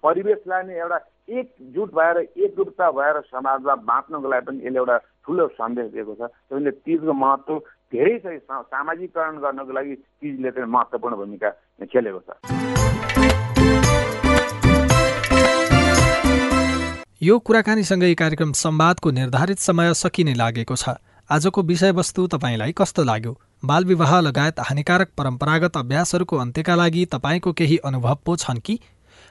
परिवेशलाई 0.00 0.62
नै 0.64 0.80
एउटा 0.80 0.98
एकजुट 1.30 1.90
भएर 1.94 2.16
एकजुटता 2.18 2.90
भएर 2.90 3.20
समाजमा 3.28 3.74
बाँच्नको 3.84 4.28
लागि 4.28 4.46
पनि 4.46 4.64
यसले 4.64 4.78
एउटा 4.78 4.96
ठुलो 5.24 5.46
सन्देश 5.60 5.92
दिएको 5.92 6.14
छ। 6.14 6.32
त्यसले 6.48 6.70
तिजको 6.80 7.12
महत्त्व 7.12 7.60
धेरै 7.92 8.18
छ 8.18 8.26
सामाजिकरण 8.70 9.38
गर्नको 9.42 9.72
लागि 9.72 9.94
तिजले 9.94 10.50
चाहिँ 10.50 10.68
महत्त्वपूर्ण 10.70 11.16
भूमिका 11.16 11.50
खेलेको 11.90 12.20
छ। 12.26 12.28
यो 17.22 17.38
कुराकानीसँगै 17.38 18.14
कार्यक्रम 18.14 18.52
संवादको 18.54 19.10
निर्धारित 19.10 19.58
समय 19.58 19.94
सकिने 19.94 20.34
लागेको 20.34 20.76
छ। 20.76 20.94
आजको 21.30 21.62
विषयवस्तु 21.62 22.26
तपाईँलाई 22.26 22.72
कस्तो 22.78 23.02
लाग्यो? 23.04 23.32
बालविवाह 23.64 24.12
लगायत 24.20 24.60
हानिकारक 24.60 25.10
परम्परागत 25.18 25.76
अभ्यासहरूको 25.76 26.36
अन्त्यका 26.36 26.74
लागि 26.74 27.04
तपाईँको 27.12 27.52
केही 27.52 27.76
अनुभव 27.84 28.18
पो 28.26 28.36
छन् 28.36 28.64
कि? 28.64 28.78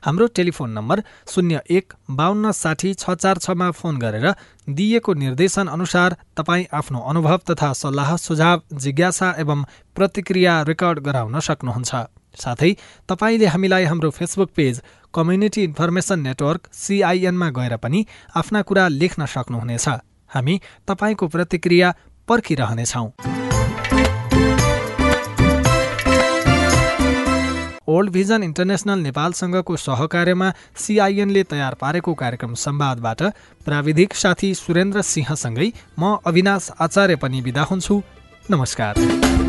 हाम्रो 0.04 0.28
टेलिफोन 0.36 0.70
नम्बर 0.72 1.02
शून्य 1.34 1.62
एक 1.70 1.94
बाहन्न 2.12 2.52
साठी 2.54 2.94
छ 2.94 3.16
चार 3.16 3.38
छमा 3.38 3.70
फोन 3.72 3.98
गरेर 4.00 4.28
दिइएको 4.70 5.14
निर्देशन 5.24 5.68
अनुसार 5.68 6.16
तपाईँ 6.38 6.66
आफ्नो 6.74 7.00
अनुभव 7.10 7.40
तथा 7.50 7.72
सल्लाह 7.74 8.16
सुझाव 8.18 8.62
जिज्ञासा 8.76 9.34
एवं 9.40 9.64
प्रतिक्रिया 9.96 10.62
रेकर्ड 10.70 11.00
गराउन 11.08 11.40
सक्नुहुन्छ। 11.40 11.92
साथै 12.38 12.72
तपाईँले 13.10 13.46
हामीलाई 13.46 13.84
हाम्रो 13.86 14.10
Facebook 14.12 14.50
page 14.56 14.82
community 15.14 15.64
information 15.64 16.20
network 16.20 16.70
सिआइएनमा 16.74 17.50
गएर 17.58 17.76
पनि 17.84 18.06
आफ्ना 18.36 18.62
कुरा 18.62 18.88
लेख्न 19.02 19.26
सक्नुहुनेछ। 19.26 19.88
हामी 20.30 20.60
तपाईँको 20.88 21.28
प्रतिक्रिया 21.28 21.94
पर्खिरहनेछौँ। 22.28 23.08
ओल्ड 27.90 28.12
भिजन 28.12 28.44
इन्टरनेसनल 28.44 29.00
नेपालसँगको 29.00 29.76
सहकार्यमा 29.78 30.52
सिआइएनले 30.78 31.44
तयार 31.44 31.74
पारेको 31.82 32.14
कार्यक्रम 32.14 32.54
संवादबाट 32.64 33.22
प्राविधिक 33.66 34.14
साथी 34.16 34.54
सुरेन्द्र 34.56 35.02
सिंहसँगै 35.10 35.72
म 36.00 36.18
अविनाश 36.26 36.70
आचार्य 36.80 37.16
पनि 37.16 37.42
विदा 37.42 37.64
हुन्छु। 37.64 38.02
नमस्कार। 38.52 39.49